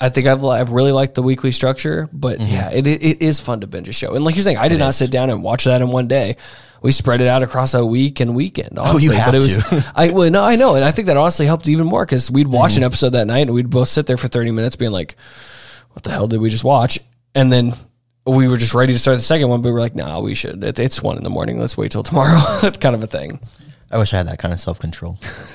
[0.00, 2.52] I think I've I've really liked the weekly structure, but Mm-hmm.
[2.52, 4.14] yeah, it, it it is fun to binge a show.
[4.14, 6.36] And like you're saying, I did not sit down and watch that in one day.
[6.82, 8.78] We spread it out across a week and weekend.
[8.78, 9.08] Honestly.
[9.08, 9.92] Oh, you have but it was, to.
[9.96, 12.46] I well, no, I know, and I think that honestly helped even more because we'd
[12.46, 12.80] watch Mm-hmm.
[12.80, 15.16] an episode that night and we'd both sit there for 30 minutes being like,
[15.92, 16.98] "What the hell did we just watch?"
[17.34, 17.74] And then
[18.26, 20.34] we were just ready to start the second one, but we were like, "No, we
[20.34, 20.62] should.
[20.62, 21.58] It, it's one in the morning.
[21.58, 22.38] Let's wait till tomorrow."
[22.80, 23.40] kind of a thing.
[23.90, 25.18] I wish I had that kind of self control.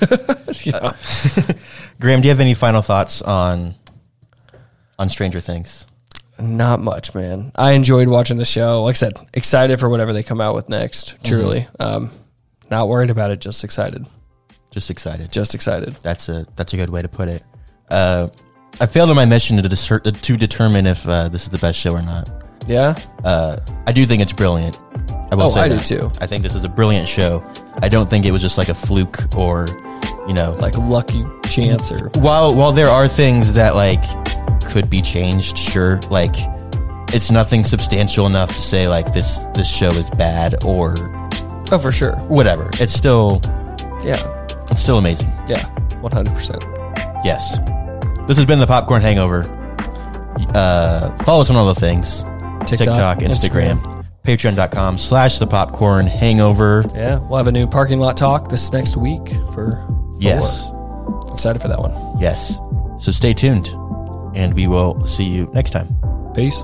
[2.00, 3.74] Graham, do you have any final thoughts on
[4.98, 5.86] on Stranger Things?
[6.38, 7.52] Not much, man.
[7.54, 8.82] I enjoyed watching the show.
[8.84, 11.22] Like I said, excited for whatever they come out with next.
[11.24, 12.10] Truly, um,
[12.70, 13.40] not worried about it.
[13.40, 14.06] Just excited.
[14.70, 15.30] Just excited.
[15.30, 15.96] Just excited.
[16.02, 17.44] That's a that's a good way to put it.
[17.90, 18.28] Uh,
[18.80, 21.78] I failed in my mission to discer- to determine if uh, this is the best
[21.78, 22.28] show or not.
[22.66, 24.78] Yeah, Uh, I do think it's brilliant.
[25.30, 25.84] I will Oh, say I do that.
[25.84, 26.10] too.
[26.20, 27.44] I think this is a brilliant show.
[27.82, 29.66] I don't think it was just like a fluke or,
[30.28, 34.02] you know, like lucky chance or while while there are things that like
[34.66, 36.34] could be changed, sure, like
[37.14, 40.94] it's nothing substantial enough to say like this this show is bad or
[41.70, 42.16] oh for sure.
[42.22, 42.70] whatever.
[42.74, 43.40] It's still
[44.02, 45.30] Yeah, it's still amazing.
[45.46, 45.66] yeah,
[46.00, 46.62] one hundred percent.
[47.24, 47.58] Yes.
[48.26, 49.44] This has been the Popcorn Hangover.
[50.54, 52.22] Uh, follow us on all the things.
[52.66, 56.84] TikTok, TikTok, Instagram, patreon.com slash the popcorn hangover.
[56.94, 59.84] Yeah, we'll have a new parking lot talk this next week for
[60.22, 60.72] Yes.
[61.32, 61.92] Excited for that one.
[62.20, 62.60] Yes.
[62.98, 63.68] So stay tuned
[64.34, 65.88] and we will see you next time.
[66.34, 66.62] Peace.